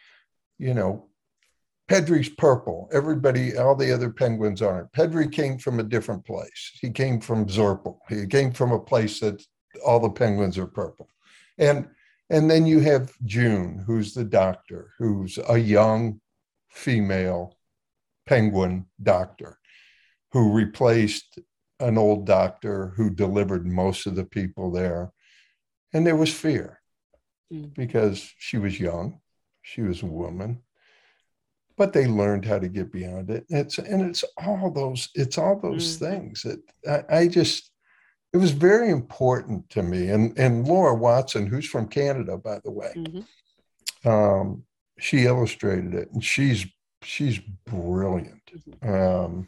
[0.57, 1.07] you know,
[1.87, 2.89] Pedri's purple.
[2.91, 4.91] Everybody, all the other penguins aren't.
[4.93, 6.71] Pedri came from a different place.
[6.81, 7.99] He came from Zorpal.
[8.09, 9.41] He came from a place that
[9.85, 11.09] all the penguins are purple.
[11.57, 11.87] And
[12.31, 16.19] and then you have June, who's the doctor, who's a young
[16.69, 17.57] female
[18.25, 19.57] penguin doctor
[20.31, 21.39] who replaced
[21.81, 25.11] an old doctor who delivered most of the people there.
[25.93, 26.79] And there was fear
[27.51, 27.73] Mm.
[27.73, 29.19] because she was young,
[29.61, 30.63] she was a woman,
[31.75, 33.45] but they learned how to get beyond it.
[33.49, 35.99] It's and it's all those, it's all those Mhm.
[35.99, 37.70] things that I, I just
[38.33, 40.09] it was very important to me.
[40.09, 43.25] And and Laura Watson, who's from Canada, by the way, Mhm.
[44.05, 44.63] um,
[44.99, 46.65] she illustrated it, and she's
[47.03, 48.41] she's brilliant.
[48.81, 49.47] Um,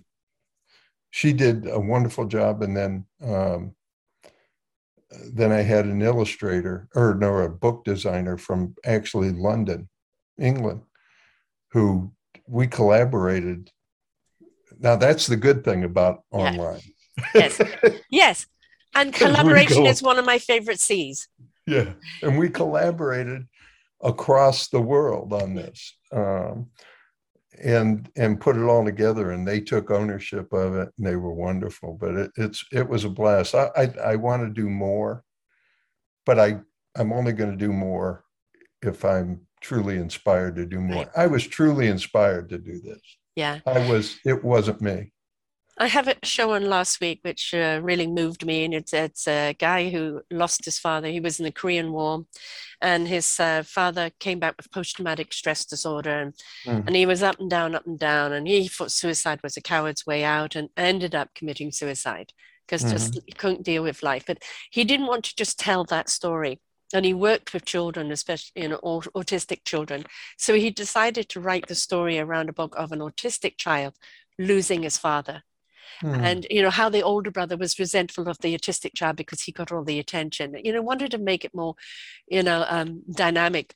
[1.12, 3.76] she did a wonderful job, and then um,
[5.32, 9.88] then I had an illustrator, or no, a book designer from actually London,
[10.40, 10.82] England,
[11.72, 12.12] who
[12.48, 13.72] we collaborated.
[14.80, 16.82] Now that's the good thing about online.
[17.36, 17.62] Yes.
[18.10, 18.48] Yes.
[18.96, 21.28] And collaboration go- is one of my favorite C's.
[21.68, 23.48] yeah and we collaborated
[24.02, 26.68] across the world on this um,
[27.64, 31.34] and and put it all together and they took ownership of it and they were
[31.34, 35.24] wonderful but it, it's it was a blast i i, I want to do more
[36.26, 36.60] but i
[36.98, 38.24] i'm only going to do more
[38.82, 41.10] if i'm truly inspired to do more Right.
[41.16, 43.02] i was truly inspired to do this
[43.36, 43.60] Yeah.
[43.66, 45.14] i was it wasn't me
[45.78, 49.28] I have a show on last week which uh, really moved me, and it's it's
[49.28, 51.08] a guy who lost his father.
[51.08, 52.26] He was in the Korean War,
[52.80, 56.34] and his uh, father came back with post-traumatic stress disorder, and,
[56.66, 56.88] Mm.
[56.88, 59.62] and he was up and down, up and down, and he thought suicide was a
[59.62, 62.34] coward's way out, and ended up committing suicide
[62.68, 64.26] because just he couldn't deal with life.
[64.28, 66.60] But he didn't want to just tell that story.
[66.94, 70.06] And he worked with children, especially you know, autistic children.
[70.38, 73.96] So he decided to write the story around a book of an autistic child
[74.38, 75.44] losing his father
[76.00, 76.16] Hmm.
[76.16, 79.52] and you know how the older brother was resentful of the autistic child because he
[79.52, 81.76] got all the attention you know wanted to make it more
[82.28, 83.76] you know um, dynamic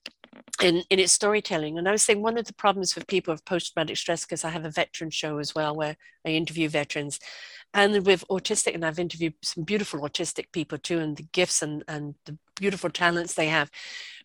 [0.61, 1.77] in, in its storytelling.
[1.77, 4.43] And I was saying one of the problems with people with post traumatic stress, because
[4.43, 5.95] I have a veteran show as well where
[6.25, 7.19] I interview veterans,
[7.73, 11.83] and with autistic, and I've interviewed some beautiful autistic people too, and the gifts and,
[11.87, 13.69] and the beautiful talents they have.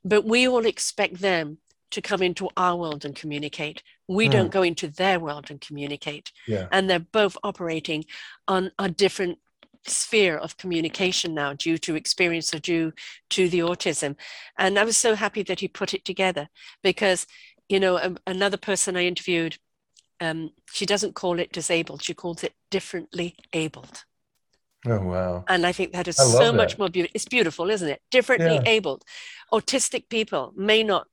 [0.05, 1.59] But we all expect them
[1.90, 3.82] to come into our world and communicate.
[4.15, 4.33] We mm.
[4.33, 6.33] don't go into their world and communicate.
[6.47, 6.67] Yeah.
[6.71, 8.05] And they're both operating
[8.47, 9.39] on a different
[9.87, 12.93] sphere of communication now due to experience or due
[13.31, 14.17] to the autism.
[14.59, 16.49] And I was so happy that he put it together
[16.83, 17.27] because,
[17.69, 19.59] you know, a, another person I interviewed,
[20.21, 24.05] um, she doesn't call it disabled, she calls it differently abled.
[24.85, 25.45] Oh, wow.
[25.49, 26.55] And I think that is so that.
[26.55, 27.13] much more beautiful.
[27.15, 28.03] It's beautiful, isn't it?
[28.11, 28.63] Differently yeah.
[28.67, 29.05] abled.
[29.53, 31.07] Autistic people may not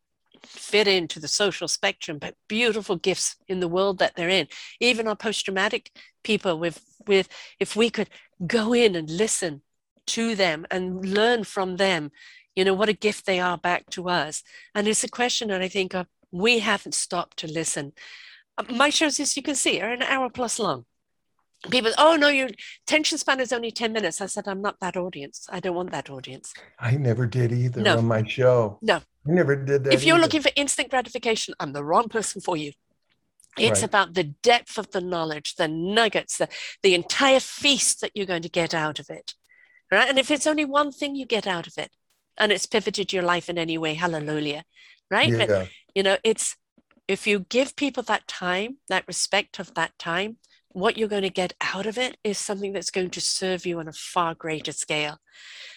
[0.44, 4.48] fit into the social spectrum, but beautiful gifts in the world that they're in.
[4.80, 5.92] Even our post-traumatic
[6.24, 7.30] people with with
[7.60, 8.10] if we could
[8.46, 9.62] go in and listen
[10.08, 12.12] to them and learn from them,
[12.56, 14.44] you know, what a gift they are back to us.
[14.74, 17.94] And it's a question that I think of, we haven't stopped to listen.
[18.58, 20.86] Uh, my shows, as you can see, are an hour plus long
[21.70, 22.50] people oh no your
[22.88, 25.92] attention span is only 10 minutes i said i'm not that audience i don't want
[25.92, 27.98] that audience i never did either no.
[27.98, 30.24] on my show no i never did that if you're either.
[30.24, 32.72] looking for instant gratification i'm the wrong person for you
[33.58, 33.90] it's right.
[33.90, 36.48] about the depth of the knowledge the nuggets the,
[36.82, 39.34] the entire feast that you're going to get out of it
[39.92, 41.92] right and if it's only one thing you get out of it
[42.38, 44.64] and it's pivoted your life in any way hallelujah
[45.12, 45.46] right yeah.
[45.46, 46.56] but you know it's
[47.10, 50.38] if you give people that time that respect of that time
[50.72, 53.80] what you're going to get out of it is something that's going to serve you
[53.80, 55.18] on a far greater scale.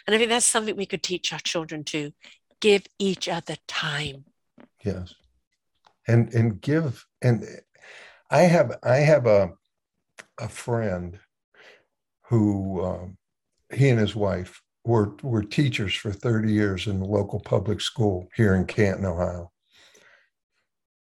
[0.07, 2.13] And I think that's something we could teach our children to
[2.61, 4.25] give each other time.
[4.85, 5.15] Yes.
[6.07, 7.45] And and give and
[8.31, 9.53] I have I have a
[10.39, 11.19] a friend
[12.27, 13.17] who um,
[13.73, 18.29] he and his wife were were teachers for 30 years in the local public school
[18.35, 19.53] here in Canton, Ohio.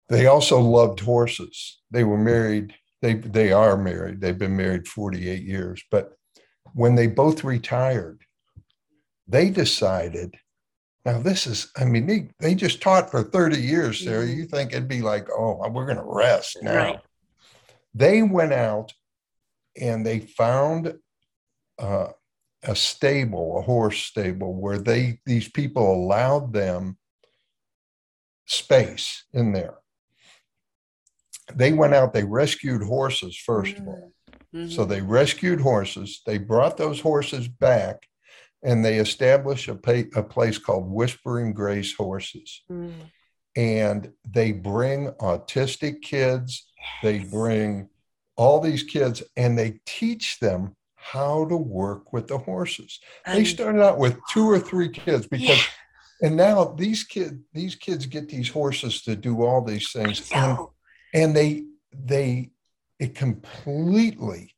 [0.08, 1.82] They also loved horses.
[1.90, 2.76] They were married
[3.06, 4.20] they they are married.
[4.20, 5.84] They've been married 48 years.
[5.92, 6.14] But
[6.74, 8.22] when they both retired,
[9.28, 10.36] they decided.
[11.06, 14.26] Now this is, I mean, they, they just taught for 30 years, Sarah.
[14.26, 14.40] Mm-hmm.
[14.40, 16.76] You think it'd be like, oh, we're gonna rest now.
[16.76, 17.00] Right.
[17.94, 18.92] They went out
[19.80, 20.96] and they found
[21.78, 22.08] uh,
[22.64, 26.98] a stable, a horse stable, where they these people allowed them
[28.48, 29.76] space in there
[31.54, 34.12] they went out, they rescued horses, first of all.
[34.54, 34.70] Mm-hmm.
[34.70, 38.08] So they rescued horses, they brought those horses back,
[38.64, 42.64] and they established a, pay, a place called Whispering Grace Horses.
[42.72, 42.94] Mm.
[43.56, 46.88] And they bring autistic kids, yes.
[47.04, 47.90] they bring
[48.36, 53.00] all these kids, and they teach them how to work with the horses.
[53.26, 55.48] Um, they started out with two or three kids because.
[55.48, 55.64] Yeah.
[56.22, 60.32] And now these kids, these kids get these horses to do all these things.
[60.32, 60.58] And
[61.16, 62.52] and they they
[63.00, 64.54] it completely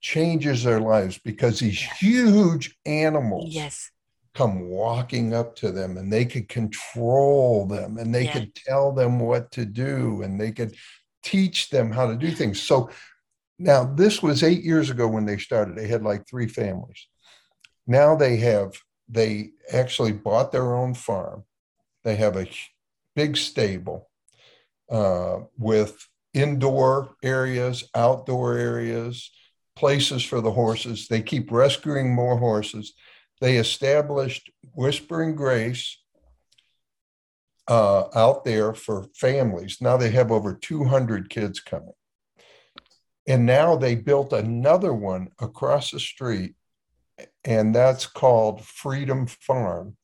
[0.00, 1.98] changes their lives because these yes.
[1.98, 3.90] huge animals yes.
[4.34, 8.32] come walking up to them and they could control them and they yeah.
[8.32, 10.74] could tell them what to do and they could
[11.22, 12.62] teach them how to do things.
[12.62, 12.90] So
[13.58, 15.76] now this was eight years ago when they started.
[15.76, 17.08] They had like three families.
[17.86, 18.74] Now they have
[19.08, 21.44] they actually bought their own farm.
[22.04, 22.46] They have a
[23.16, 24.08] big stable
[24.90, 29.30] uh, with indoor areas, outdoor areas,
[29.76, 31.08] places for the horses.
[31.08, 32.94] They keep rescuing more horses.
[33.40, 35.98] They established Whispering Grace
[37.68, 39.78] uh, out there for families.
[39.80, 41.92] Now they have over 200 kids coming.
[43.26, 46.54] And now they built another one across the street,
[47.44, 49.96] and that's called Freedom Farm.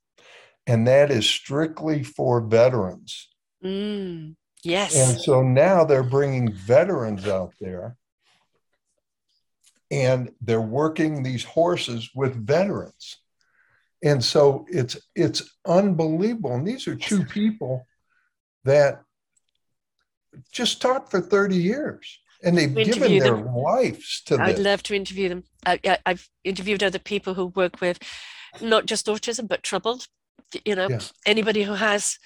[0.66, 3.30] And that is strictly for veterans.
[3.64, 4.36] Mm.
[4.64, 4.96] Yes.
[4.96, 7.96] And so now they're bringing veterans out there
[9.90, 13.18] and they're working these horses with veterans.
[14.02, 16.54] And so it's it's unbelievable.
[16.54, 17.86] And these are two people
[18.64, 19.02] that
[20.52, 23.54] just taught for 30 years and they've given their them.
[23.54, 24.46] lives to them.
[24.46, 25.44] I'd love to interview them.
[25.64, 27.98] I, have interviewed other people who work with
[28.60, 30.06] not just autism, but troubled.
[30.64, 31.00] You know, yeah.
[31.26, 32.18] anybody who has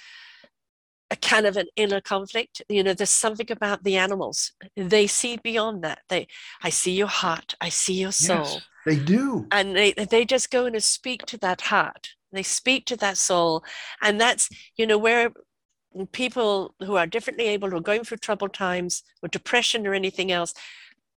[1.10, 2.62] a kind of an inner conflict.
[2.68, 4.52] You know there's something about the animals.
[4.76, 6.00] They see beyond that.
[6.08, 6.28] They
[6.62, 7.54] i see your heart.
[7.60, 8.44] I see your soul.
[8.44, 9.46] yes, they do.
[9.50, 12.10] And they they just go in and speak to that heart.
[12.32, 13.64] They speak to that soul.
[14.02, 15.32] And that's you know where
[16.12, 20.54] people who are differently able or going through troubled times or depression or anything else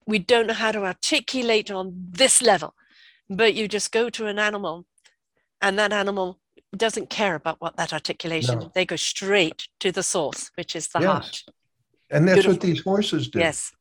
[0.06, 2.76] we don't know how to articulate on this level.
[3.30, 4.86] But you just go to an animal
[5.62, 6.40] and that animal
[6.76, 8.60] doesn't care about what that articulation.
[8.60, 8.72] No.
[8.74, 11.08] They go straight to the source, which is the Yes.
[11.10, 11.44] heart.
[12.10, 13.40] And that's what these horses do.
[13.40, 13.72] Yes.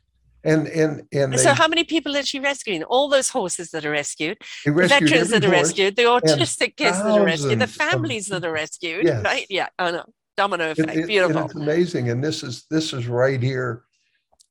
[0.43, 2.83] And and and And so, they, how many people is she rescuing?
[2.85, 6.97] All those horses that are rescued, they the veterans that are rescued, the autistic kids
[6.99, 9.05] that are rescued, the thousands of families that are rescued.
[9.05, 9.23] Yes.
[9.25, 9.47] Right?
[9.51, 9.69] Yeah.
[9.79, 10.05] I know.
[10.37, 10.89] Domino effect.
[10.91, 11.45] it- and Beautiful.
[11.45, 12.09] it's amazing.
[12.11, 13.85] And this is this is right here,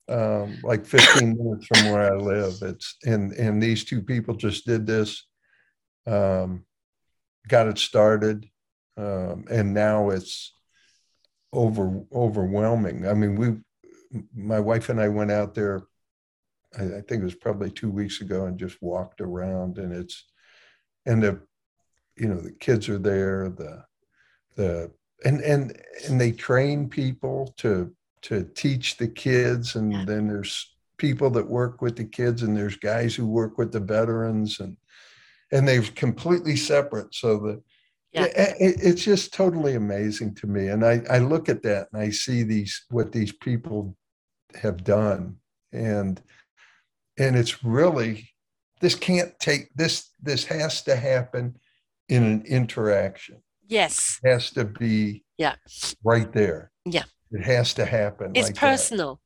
[0.08, 2.54] um, like 15 minutes from where I live.
[2.62, 5.26] It's and and these two people just did this,
[6.06, 6.64] um,
[7.48, 8.48] got it started,
[8.96, 10.54] um, and now it's
[11.52, 13.06] over overwhelming.
[13.06, 15.82] I mean, we, my wife and I went out there.
[16.78, 20.24] I, I think it was probably two weeks ago, and just walked around, and it's,
[21.06, 21.40] and the,
[22.16, 23.48] you know, the kids are there.
[23.48, 23.84] The,
[24.56, 24.92] the
[25.24, 30.04] and and and they train people to to teach the kids and Yeah.
[30.04, 33.80] then there's people that work with the kids and there's guys who work with the
[33.80, 34.76] veterans and
[35.52, 37.62] and they're completely separate so the
[38.12, 38.24] Yeah.
[38.24, 42.02] it- it- it's just totally amazing to me and I, I look at that and
[42.02, 43.96] i see these what these people
[44.62, 45.36] have done
[45.72, 46.20] and
[47.18, 48.28] and it's really
[48.80, 51.56] this can't take this this has to happen
[52.08, 54.18] in an interaction Yes.
[54.24, 55.54] has to be Yeah.
[56.02, 56.72] right there.
[56.84, 57.04] Yeah.
[57.30, 58.32] It has to happen.
[58.34, 59.20] It's like personal.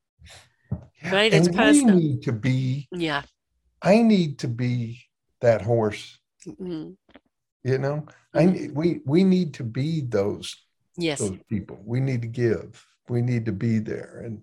[1.03, 1.33] Yeah, right?
[1.33, 1.97] It's and personal.
[1.97, 3.23] We need to be, Yeah.
[3.81, 5.01] I need to be
[5.45, 6.97] that horse, Mhm.
[7.71, 8.07] you know?
[8.35, 10.57] I we we need to be those
[10.97, 11.19] Yes.
[11.21, 11.77] those people.
[11.93, 12.71] We need to give.
[13.09, 14.23] We need to be there.
[14.25, 14.35] And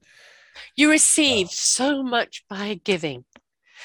[0.80, 3.26] You receive so much by giving.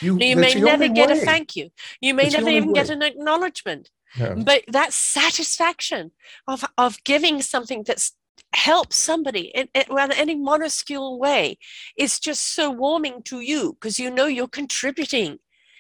[0.05, 1.71] you, You may never get a thank you.
[2.01, 3.91] You may the never even get an acknowledgement.
[4.19, 4.35] Yeah.
[4.51, 6.13] But that satisfaction
[6.53, 8.13] of, of giving something that's
[8.53, 11.59] helps somebody in, in well, any minuscule way
[11.97, 15.39] is just so warming to you because you know you're contributing.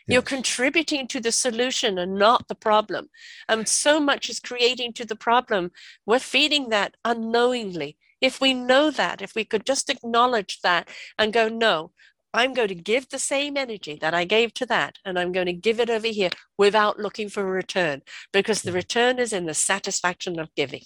[0.08, 3.08] You're contributing to the solution and not the problem.
[3.48, 5.72] And so much is creating to the problem.
[6.06, 7.96] We're feeding that unknowingly.
[8.20, 10.88] If we know that, if we could just acknowledge that
[11.18, 11.92] and go, no,
[12.32, 15.46] I'm going to give the same energy that I gave to that, and I'm going
[15.46, 18.02] to give it over here without looking for a return,
[18.32, 20.82] because the return is in the satisfaction of giving.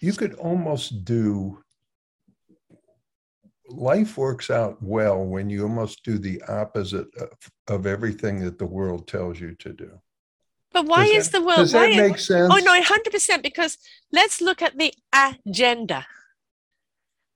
[0.00, 1.61] you could almost do
[3.72, 7.30] life works out well when you almost do the opposite of,
[7.68, 9.90] of everything that the world tells you to do.
[10.72, 11.58] But why Does is that- the world?
[11.58, 12.52] Does Why that make sense?
[12.52, 13.42] Oh no, hundred percent.
[13.42, 13.76] Because
[14.12, 16.06] let's look at the agenda.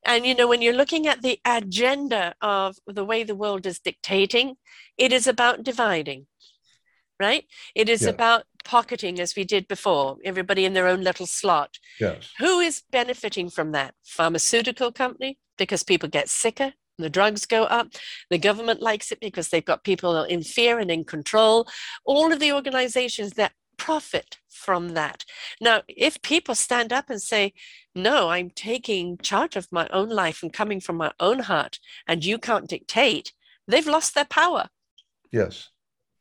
[0.05, 3.78] And you know, when you're looking at the agenda of the way the world is
[3.80, 4.57] dictating,
[4.97, 6.26] it is about dividing,
[7.20, 7.45] right?
[7.74, 8.11] It is Yeah.
[8.11, 11.78] about pocketing, as we did before, everybody in their own little slot.
[12.01, 12.30] Yes.
[12.39, 13.95] Who is benefiting from that?
[14.05, 17.88] Pharmaceutical company, because people get sicker, the drugs go up.
[18.30, 21.68] The government likes it because they've got people in fear and in control.
[22.04, 25.24] All of the organizations that profit from that.
[25.61, 27.52] Now, if people stand up and say,
[27.94, 32.24] No, I'm taking charge of my own life and coming from my own heart, and
[32.24, 33.32] you can't dictate,
[33.68, 34.68] they've lost their power.
[35.30, 35.68] Yes.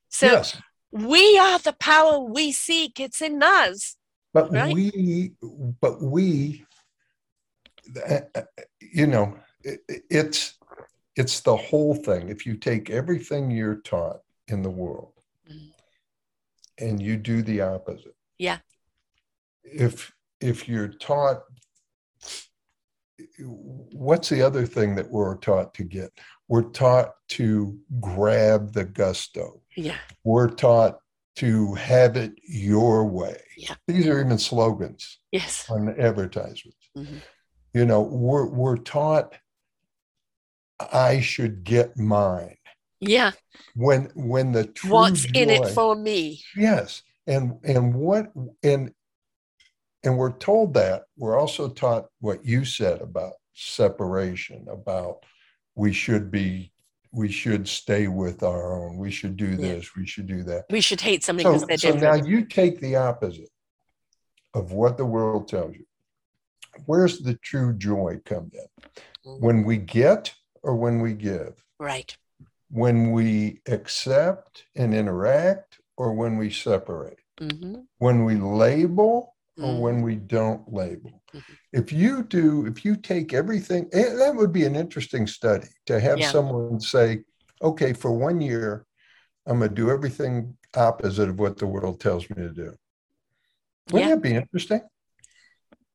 [0.09, 0.61] So yes.
[0.91, 3.95] we are the power we seek, it's in us.
[4.33, 4.73] But right?
[4.73, 5.31] we,
[5.79, 6.64] but we,
[8.81, 10.55] you know, it, it's
[11.15, 12.29] it's the whole thing.
[12.29, 15.13] If you take everything you're taught in the world
[15.49, 15.71] Mhm.
[16.79, 18.59] and you do the opposite, Yeah.
[19.63, 21.43] If if you're taught,
[23.93, 26.11] what's the other thing that we're taught to get?
[26.47, 29.61] We're taught to grab the gusto.
[29.75, 29.97] Yeah.
[30.23, 30.99] We're taught
[31.37, 33.41] to have it your way.
[33.57, 33.75] Yeah.
[33.87, 35.69] These are even slogans Yes.
[35.69, 36.89] on advertisements.
[36.95, 37.21] Mhm.
[37.75, 39.35] You know, we're we're taught
[40.79, 42.55] I should get mine.
[43.01, 43.31] Yeah.
[43.75, 46.41] When when the true What's in it for me?
[46.55, 47.03] Yes.
[47.27, 48.31] And and what
[48.63, 48.93] and
[50.05, 55.25] and we're told that we're also taught what you said about separation, about
[55.75, 56.71] we should be
[57.11, 59.55] we should stay with our own, we should do Yeah.
[59.57, 60.63] this, we should do that.
[60.69, 63.49] We should hate something So, because they're so now you take the opposite
[64.53, 65.85] of what the world tells you.
[66.85, 68.67] Where's the true joy come in?
[69.39, 71.53] When we get or when we give?
[71.79, 72.15] right.
[72.69, 77.19] When we accept and interact or when we separate?
[77.39, 79.79] hmm When we label or Mhm.
[79.79, 81.21] when we don't label?
[81.33, 81.57] Mhm.
[81.71, 85.99] If you do, if you take everything, eh, that would be an interesting study to
[85.99, 86.31] have Yeah.
[86.31, 87.23] someone say,
[87.61, 88.85] okay, for one year,
[89.45, 92.75] I'm going to do everything opposite of what the world tells me to do.
[93.91, 94.15] Wouldn't Yeah.
[94.15, 94.81] that be interesting?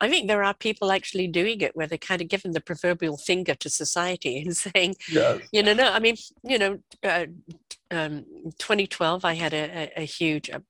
[0.00, 3.18] I think there are people actually doing it where they're kind of giving the proverbial
[3.18, 5.42] finger to society and saying, Yes.
[5.52, 7.26] you know, no, I mean, you know, uh,
[7.90, 8.24] um,
[8.58, 10.60] 2012, I had a, a, a huge, uh,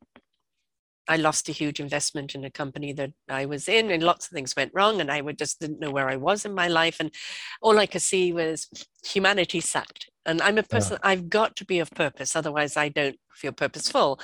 [1.11, 4.31] I lost a huge investment in a company that I was in, and lots of
[4.31, 6.99] things went wrong, and I would just didn't know where I was in my life,
[7.01, 7.13] and
[7.61, 8.69] all I could see was
[9.05, 10.09] humanity sucked.
[10.25, 11.11] And I'm a person, yeah.
[11.11, 14.21] I've got to be of purpose, otherwise I don't feel purposeful.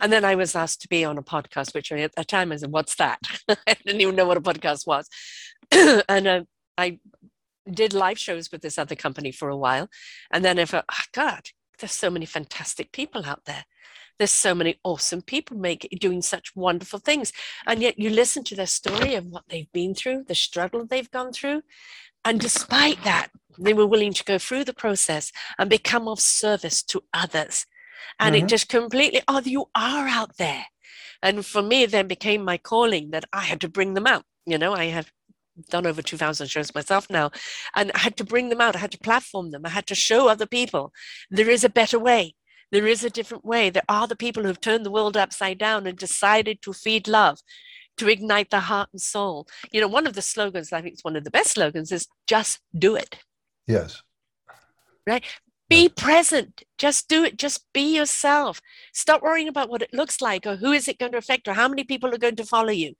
[0.00, 2.56] And then I was asked to be on a podcast, which at the time I
[2.56, 5.08] said, "What's that?" I didn't even know what a podcast was,
[6.08, 6.44] and uh,
[6.78, 7.00] I
[7.70, 9.90] did live shows with this other company for a while,
[10.32, 11.50] and then I thought, oh, God,
[11.80, 13.64] there's so many fantastic people out there
[14.20, 17.32] there's so many awesome people making doing such wonderful things
[17.66, 21.10] and yet you listen to their story of what they've been through the struggle they've
[21.10, 21.62] gone through
[22.24, 26.82] and despite that they were willing to go through the process and become of service
[26.82, 27.66] to others.
[28.18, 28.44] And mm-hmm.
[28.44, 30.66] it just completely oh you are out there.
[31.22, 34.56] And for me then became my calling that i had to bring them out you
[34.56, 35.12] know i have
[35.68, 37.30] done over 2000 shows myself now
[37.76, 39.94] and i had to bring them out i had to platform them i had to
[39.94, 40.90] show other people
[41.30, 42.34] there is a better way
[42.70, 43.70] there is a different way.
[43.70, 47.40] There are the people who've turned the world upside down and decided to feed love,
[47.96, 49.48] to ignite the heart and soul.
[49.72, 52.06] You know, one of the slogans, I think it's one of the best slogans, is
[52.26, 53.16] just do it.
[53.66, 54.02] Yes.
[55.06, 55.24] Right?
[55.68, 56.64] Be present.
[56.78, 57.38] Just do it.
[57.38, 58.60] Just be yourself.
[58.92, 61.54] Stop worrying about what it looks like or who is it going to affect or
[61.54, 62.94] how many people are going to follow you.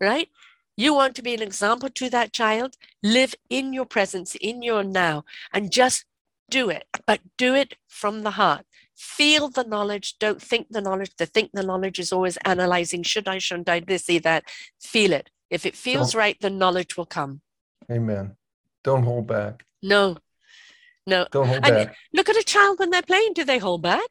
[0.00, 0.28] Right?
[0.76, 2.74] You want to be an example to that child.
[3.02, 6.04] Live in your presence, in your now, and just
[6.50, 6.84] do it.
[7.06, 8.64] But do it from the heart
[9.00, 13.26] feel the knowledge don't think the knowledge the think the knowledge is always analyzing should
[13.26, 14.44] i shouldn't i this see that
[14.80, 15.30] feel it.
[15.50, 17.40] If it feels don't, right the knowledge will come.
[17.90, 18.36] Amen.
[18.82, 19.64] Don't hold back.
[19.82, 20.16] No.
[21.06, 21.26] No.
[21.30, 21.96] Don't hold back.
[22.12, 24.10] look at a child when they're playing do they hold back?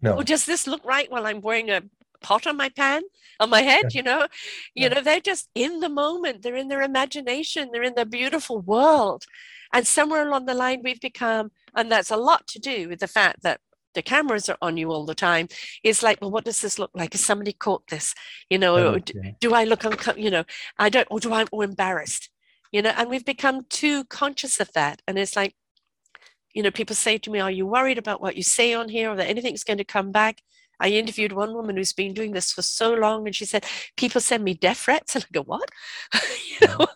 [0.00, 0.16] No.
[0.16, 1.82] Or does this look right while i'm wearing a
[2.22, 3.02] pot on my pan
[3.40, 4.26] on my head you know?
[4.74, 4.88] You yeah.
[4.88, 9.24] know they're just in the moment they're in their imagination they're in their beautiful world.
[9.72, 13.08] And somewhere along the line we've become and that's a lot to do with the
[13.08, 13.60] fact that
[13.96, 15.48] the cameras are on you all the time
[15.82, 18.14] it's like well what does this look like has somebody caught this
[18.48, 19.12] you know oh, okay.
[19.40, 20.44] do, do, i look uncomfortable you know
[20.78, 22.30] i don't or do i or embarrassed
[22.70, 25.54] you know and we've become too conscious of that and it's like
[26.54, 29.10] you know people say to me are you worried about what you say on here
[29.10, 30.42] or that anything's going to come back
[30.78, 33.64] I interviewed one woman who's been doing this for so long, and she said,
[33.96, 35.14] People send me death threats.
[35.14, 35.70] And I go, What?
[36.60, 36.86] you know?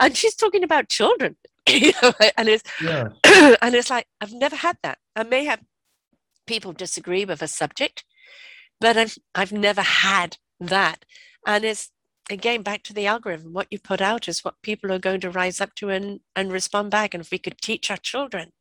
[0.00, 1.36] And she's talking about children,
[1.68, 3.08] you know, and it's yeah.
[3.62, 4.98] and it's like, I've never had that.
[5.14, 5.60] I may have
[6.46, 8.04] people disagree with a subject,
[8.80, 11.04] but I've, I've never had that.
[11.46, 11.90] And it's
[12.30, 13.52] again back to the algorithm.
[13.52, 16.52] What you put out is what people are going to rise up to and, and
[16.52, 17.14] respond back.
[17.14, 18.52] And if we could teach our children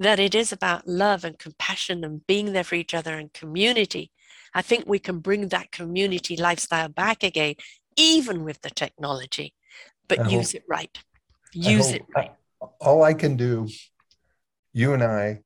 [0.00, 4.10] that it is about love and compassion and being there for each other and community,
[4.52, 7.54] I think we can bring that community lifestyle back again,
[7.96, 9.54] even with the technology,
[10.08, 10.98] but I use hope, it right.
[11.52, 12.32] Use it right.
[12.80, 13.68] All I can do,
[14.72, 15.43] you and I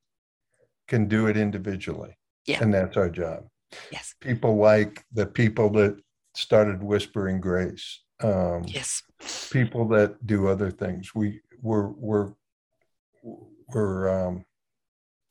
[0.88, 2.16] can do it individually.
[2.46, 2.62] Yeah.
[2.62, 3.46] And that's our job.
[3.92, 4.14] Yes.
[4.20, 6.00] People like the people that
[6.34, 8.02] started whispering grace.
[8.20, 9.02] Um, yes.
[9.50, 11.14] People that do other things.
[11.14, 12.32] We we're we're
[13.22, 14.44] we're um,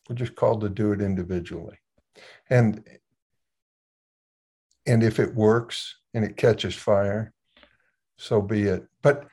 [0.07, 1.77] we're just called to do it individually,
[2.49, 2.83] and
[4.85, 7.33] and if it works and it catches fire,
[8.17, 8.85] so be it.
[9.01, 9.25] But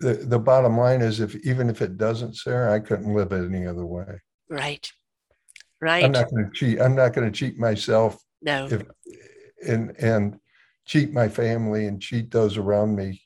[0.00, 3.44] the the bottom line is, if even if it doesn't, Sarah, I couldn't live it
[3.44, 4.20] any other way.
[4.48, 4.90] Right.
[5.80, 6.04] Right.
[6.04, 6.80] I'm not going to cheat.
[6.80, 8.18] I'm not going to cheat myself.
[8.42, 8.66] No.
[8.66, 8.84] If,
[9.66, 10.38] and and
[10.86, 13.22] cheat my family and cheat those around me.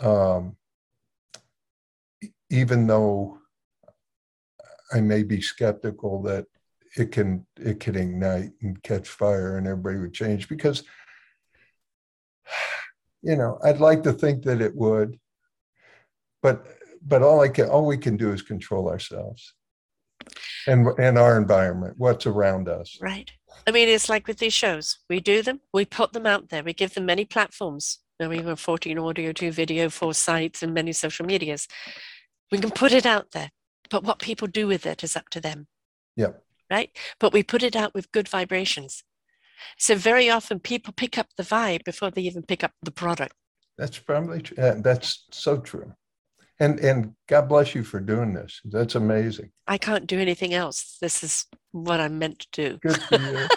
[0.00, 0.56] Um,
[2.50, 3.38] even though
[4.92, 6.46] I may be skeptical that
[6.96, 10.82] it can it can ignite and catch fire and everybody would change because
[13.22, 15.18] you know I'd like to think that it would,
[16.42, 16.66] but
[17.00, 19.54] but all I can all we can do is control ourselves
[20.66, 22.98] and and our environment, what's around us.
[23.00, 23.30] Right.
[23.66, 24.98] I mean, it's like with these shows.
[25.08, 27.98] We do them, we put them out there, we give them many platforms.
[28.18, 31.68] Now we have 14 audio, two video, four sites, and many social medias.
[32.50, 33.50] We can put it out there,
[33.90, 35.66] but what people do with it is up to them.
[36.16, 36.42] Yep.
[36.70, 36.90] Right.
[37.18, 39.04] But we put it out with good vibrations.
[39.78, 43.34] So very often people pick up the vibe before they even pick up the product.
[43.78, 45.92] That's probably uh, that's so true.
[46.60, 48.60] And and God bless you for doing this.
[48.64, 49.50] That's amazing.
[49.66, 50.98] I can't do anything else.
[51.00, 52.78] This is what I'm meant to do.
[52.78, 53.48] Good for you.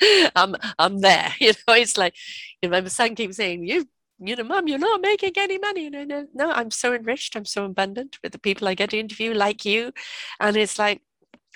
[0.36, 1.32] I'm I'm there.
[1.40, 2.14] You know, it's like
[2.60, 3.86] you know, my son keeps saying, You
[4.20, 5.88] you know, mom, you're not making any money.
[5.90, 7.36] No, no, no, I'm so enriched.
[7.36, 9.92] I'm so abundant with the people I get to interview, like you.
[10.40, 11.02] And it's like,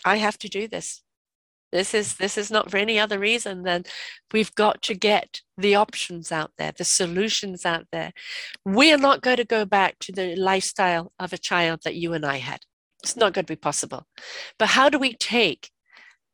[0.05, 1.03] I have to do this.
[1.73, 3.85] This is this is not for any other reason than
[4.33, 8.13] we've got to get the options out there, the solutions out there.
[8.65, 12.13] We are not going to go back to the lifestyle of a child that you
[12.13, 12.61] and I had.
[13.03, 14.07] It's not going to be possible.
[14.59, 15.71] But how do we take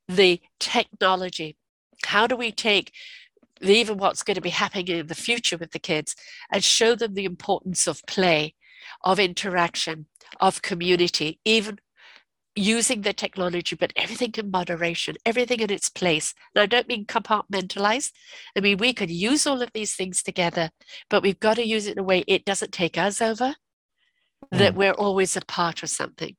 [0.09, 1.56] the technology?
[2.05, 2.93] How do we take
[3.60, 6.15] even what's going to be happening in the future with the kids
[6.52, 8.55] and show them the importance of play,
[9.05, 10.06] of interaction,
[10.40, 11.78] of community, even
[12.59, 16.35] using the technology, but everything in moderation, everything in its place.
[16.55, 18.12] And I don't mean compartmentalized.
[18.56, 20.70] I mean, we could use all of these things together,
[21.09, 23.55] but we've got to use it in a way it doesn't take us over,
[24.52, 24.59] mm.
[24.59, 26.36] that we're always a part of something.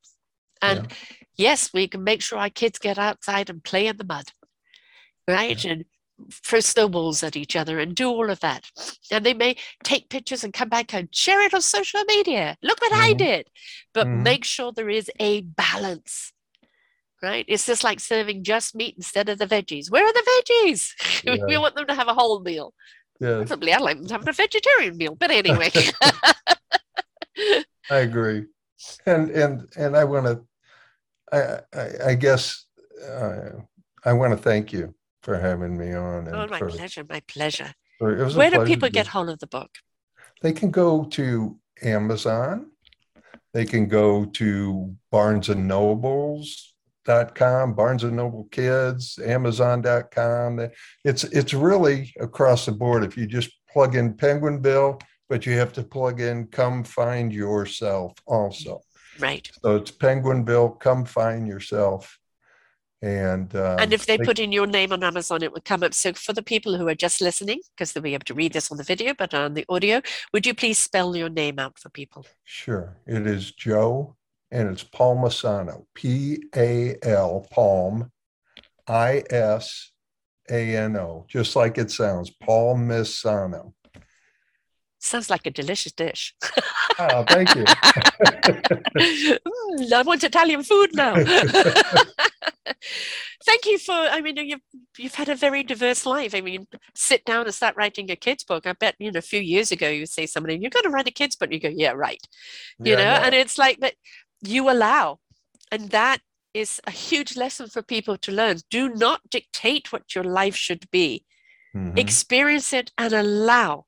[0.61, 0.95] And yeah.
[1.37, 4.25] yes, we can make sure our kids get outside and play in the mud,
[5.27, 5.63] right?
[5.63, 5.71] Yeah.
[5.71, 5.85] And
[6.31, 8.69] throw snowballs at each other and do all of that.
[9.11, 12.57] And they may take pictures and come back and share it on social media.
[12.61, 13.01] Look what mm-hmm.
[13.01, 13.49] I did.
[13.93, 14.23] But mm-hmm.
[14.23, 16.33] make sure there is a balance.
[17.21, 17.43] Right?
[17.49, 19.91] It's just like serving just meat instead of the veggies.
[19.91, 20.91] Where are the veggies?
[21.25, 21.43] Yeah.
[21.45, 22.73] we want them to have a whole meal.
[23.19, 23.43] Yeah.
[23.45, 25.15] Probably I'd like them to have a vegetarian meal.
[25.15, 25.69] But anyway.
[27.91, 28.45] I agree.
[29.05, 30.41] And and and I want to
[31.31, 32.65] I, I, I guess
[33.05, 33.49] uh,
[34.05, 36.27] I want to thank you for having me on.
[36.33, 37.05] oh, my for, pleasure.
[37.07, 37.73] My pleasure.
[37.99, 39.71] Where do people get hold of the book?
[40.41, 42.71] They can go to Amazon.
[43.53, 46.69] They can go to Barnes and Nobles
[47.05, 50.69] dot com barnes and noble kids amazon.com
[51.05, 55.73] it's it's really across the board if you just plug in penguinville but you have
[55.73, 58.81] to plug in come find yourself also
[59.17, 62.18] right so it's penguinville come find yourself
[63.01, 65.83] and uh, and if they, they, put in your name on Amazon, it would come
[65.83, 65.93] up.
[65.93, 68.71] So for the people who are just listening, because they'll be able to read this
[68.71, 70.01] on the video, but on the audio,
[70.33, 72.25] would you please spell your name out for people?
[72.43, 72.97] Sure.
[73.07, 74.17] It is Joe,
[74.51, 75.85] and it's Palmisano.
[75.95, 78.11] P A L Palm,
[78.87, 79.91] I S
[80.49, 82.31] A N O, just like it sounds.
[82.43, 83.73] Palmisano.
[85.01, 86.35] Sounds like a delicious dish.
[86.99, 87.63] oh, thank you.
[89.95, 91.15] I want Italian food now.
[93.49, 93.93] thank you for.
[93.93, 94.61] I mean, you've
[94.97, 96.35] you've had a very diverse life.
[96.35, 98.67] I mean, sit down and start writing a kids book.
[98.67, 100.89] I bet you know a few years ago you would say somebody you're going to
[100.89, 101.51] write a kids book.
[101.51, 102.21] You go, yeah, right.
[102.83, 103.95] You yeah, know, and it's like that.
[104.41, 105.19] You allow,
[105.71, 106.19] and that
[106.53, 108.57] is a huge lesson for people to learn.
[108.69, 111.25] Do not dictate what your life should be.
[111.75, 111.97] Mm-hmm.
[111.97, 113.85] Experience it and allow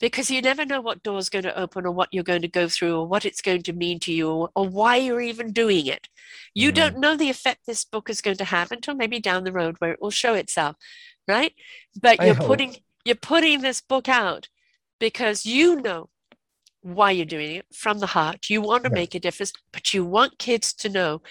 [0.00, 2.68] because you never know what door's going to open or what you're going to go
[2.68, 5.86] through or what it's going to mean to you or, or why you're even doing
[5.86, 6.08] it.
[6.54, 6.74] You mm.
[6.74, 9.76] don't know the effect this book is going to have until maybe down the road
[9.78, 10.76] where it will show itself,
[11.28, 11.52] right?
[12.00, 14.48] But you're putting you're putting this book out
[14.98, 16.08] because you know
[16.82, 18.48] why you're doing it from the heart.
[18.48, 21.22] You want to make a difference, but you want kids to know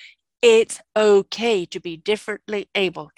[0.42, 3.12] it's okay to be differently abled.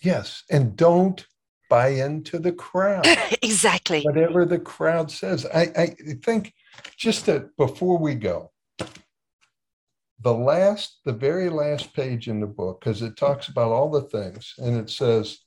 [0.00, 1.26] Yes, and don't
[1.72, 3.06] buy into the crowd.
[3.42, 4.02] exactly.
[4.02, 5.46] Whatever the crowd says.
[5.46, 5.86] I, I
[6.22, 6.52] think
[6.98, 8.50] just that before we go,
[10.20, 14.02] the last, the very last page in the book, because it talks about all the
[14.02, 15.38] things, and it says,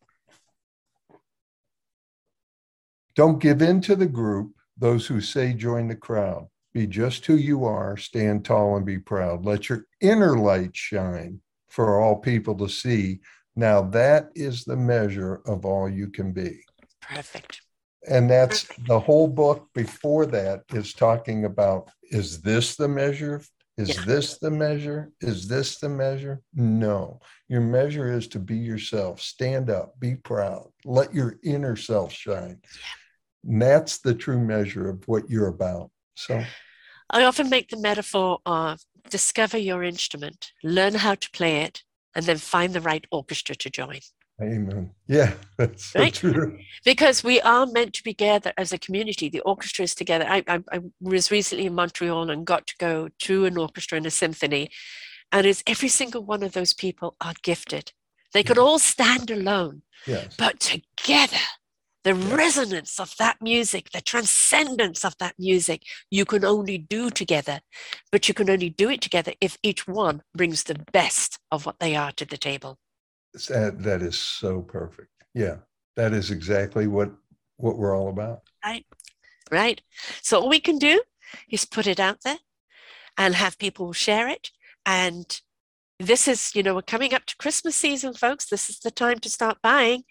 [3.16, 6.48] don't give in to the group, those who say join the crowd.
[6.74, 9.46] Be just who you are, stand tall and be proud.
[9.46, 13.20] Let your inner light shine for all people to see
[13.56, 16.62] now, that is the measure of all you can be.
[17.02, 17.62] Perfect.
[18.08, 18.88] And that's Perfect.
[18.88, 23.42] the whole book before that is talking about is this the measure?
[23.78, 24.04] Is yeah.
[24.06, 25.12] this the measure?
[25.22, 26.42] Is this the measure?
[26.54, 27.20] No.
[27.50, 32.60] Your measure is to be yourself, stand up, be proud, let your inner self shine.
[32.64, 33.52] Yeah.
[33.52, 35.92] And that's the true measure of what you're about.
[36.16, 36.44] So
[37.10, 38.80] I often make the metaphor of
[39.10, 41.84] discover your instrument, learn how to play it,
[42.16, 44.00] and then find the right orchestra to join.
[44.42, 44.92] Amen.
[45.08, 46.14] Yeah, that's so right?
[46.14, 46.58] true.
[46.84, 49.30] Because we are meant to be together as a community.
[49.30, 50.26] The orchestra is together.
[50.28, 54.06] I, I, I, was recently in Montreal and got to go to an orchestra and
[54.06, 54.70] a symphony,
[55.32, 57.94] and it's every single one of those people are gifted.
[58.34, 60.36] They could all stand alone, yes.
[60.38, 61.38] but together
[62.06, 67.60] the resonance of that music, the transcendence of that music, you can only do together.
[68.12, 71.80] But you can only do it together if each one brings the best of what
[71.80, 72.78] they are to the table.
[73.50, 75.10] That, that is so perfect.
[75.34, 75.58] Yeah,
[75.96, 77.12] that is exactly what
[77.58, 78.42] what we're all about.
[78.64, 78.86] Right,
[79.50, 79.82] right.
[80.22, 81.02] So all we can do
[81.50, 82.40] is put it out there
[83.18, 84.52] and have people share it
[84.86, 85.42] and
[86.00, 88.46] this is, you know, we're coming up to Christmas season, folks.
[88.46, 90.04] This is the time to start buying.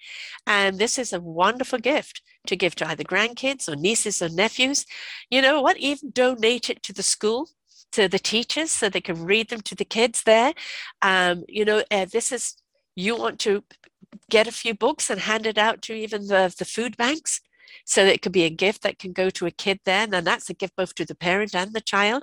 [0.46, 4.86] And this is a wonderful gift to give to either grandkids or nieces or nephews.
[5.30, 5.76] You know what?
[5.78, 7.50] Even donate it to the school,
[7.92, 10.54] to the teachers, so they can read them to the kids there.
[11.02, 12.56] Um, you know, uh, this is,
[12.96, 13.62] you want to
[14.30, 17.40] get a few books and hand it out to even the, the food banks
[17.84, 20.24] so it could be a gift that can go to a kid there and then
[20.24, 22.22] that's a gift both to the parent and the child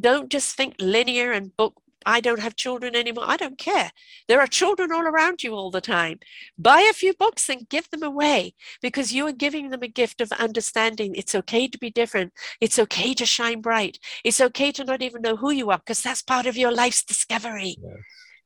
[0.00, 3.24] don't just think linear and book I don't have children anymore.
[3.26, 3.90] I don't care.
[4.28, 6.20] There are children all around you all the time.
[6.56, 10.20] Buy a few books and give them away because you are giving them a gift
[10.20, 11.16] of understanding.
[11.16, 12.32] It's okay to be different.
[12.60, 13.98] It's okay to shine bright.
[14.24, 17.02] It's okay to not even know who you are because that's part of your life's
[17.02, 17.76] discovery.
[17.82, 17.96] Yes.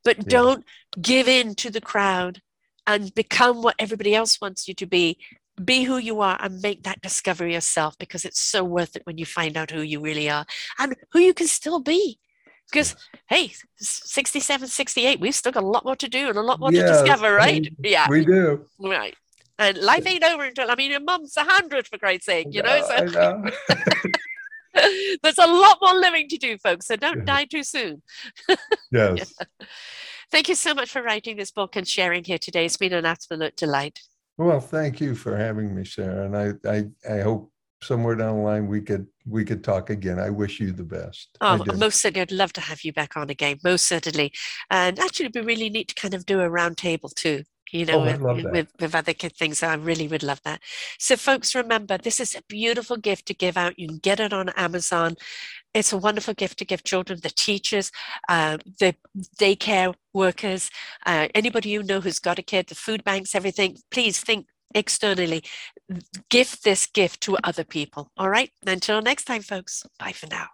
[0.03, 0.23] But yeah.
[0.27, 0.65] don't
[0.99, 2.41] give in to the crowd
[2.87, 5.19] and become what everybody else wants you to be
[5.63, 9.19] be who you are and make that discovery yourself because it's so worth it when
[9.19, 10.45] you find out who you really are
[10.79, 12.17] and who you can still be
[12.71, 12.95] because
[13.27, 16.71] hey 67 68 we've still got a lot more to do and a lot more
[16.71, 17.67] yeah, to discover right?
[17.79, 18.07] We, yeah.
[18.09, 18.65] we do.
[18.79, 19.15] Right.
[19.59, 22.63] And life ain't over until i mean your mum's a hundred for Christ's sake you
[22.63, 23.43] know, so know.
[25.23, 28.01] there's a lot more living to do folks so don't die too soon.
[28.91, 29.33] Yes.
[29.49, 29.57] Yeah.
[30.31, 32.65] thank you so much for writing this book and sharing here today.
[32.65, 33.99] It's been an absolute delight.
[34.37, 36.25] Well, thank you for having me, Sarah.
[36.25, 37.50] And I, I, I hope
[37.83, 40.19] somewhere down the line we could we could talk again.
[40.19, 41.37] I wish you the best.
[41.41, 42.21] Oh, most certainly.
[42.21, 43.59] I'd love to have you back on again.
[43.63, 44.33] Most certainly.
[44.69, 47.43] And actually, it'd be really neat to kind of do a roundtable too.
[47.71, 49.59] You know, oh, with, with, with, other things.
[49.59, 50.59] So I really would love that.
[50.99, 53.79] So, folks, remember this is a beautiful gift to give out.
[53.79, 55.15] You can get it on Amazon.
[55.73, 57.89] It's a wonderful gift to give children, the teachers,
[58.27, 58.93] uh, the
[59.39, 60.69] daycare workers,
[61.05, 63.77] uh, anybody you know who's got a kid, the food banks, everything.
[63.89, 65.43] Please think externally.
[66.29, 68.11] Give this gift to other people.
[68.17, 68.51] All right.
[68.65, 69.83] Until next time, folks.
[69.99, 70.47] Bye for now.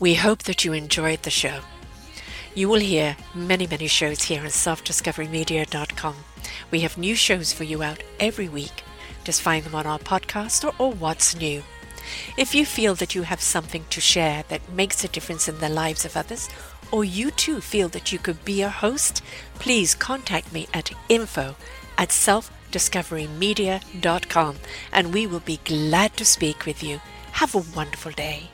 [0.00, 1.60] We hope that you enjoyed the show.
[2.54, 6.16] You will hear many, many shows here on selfdiscoverymedia.com.
[6.70, 8.84] We have new shows for you out every week.
[9.24, 11.62] Just find them on our podcast or, or What's New.
[12.36, 15.68] If you feel that you have something to share that makes a difference in the
[15.68, 16.48] lives of others,
[16.90, 19.22] or you too feel that you could be a host,
[19.54, 21.54] please contact me at info
[21.96, 24.56] at selfdiscoverymedia.com
[24.92, 27.00] and we will be glad to speak with you.
[27.32, 28.50] Have a wonderful day.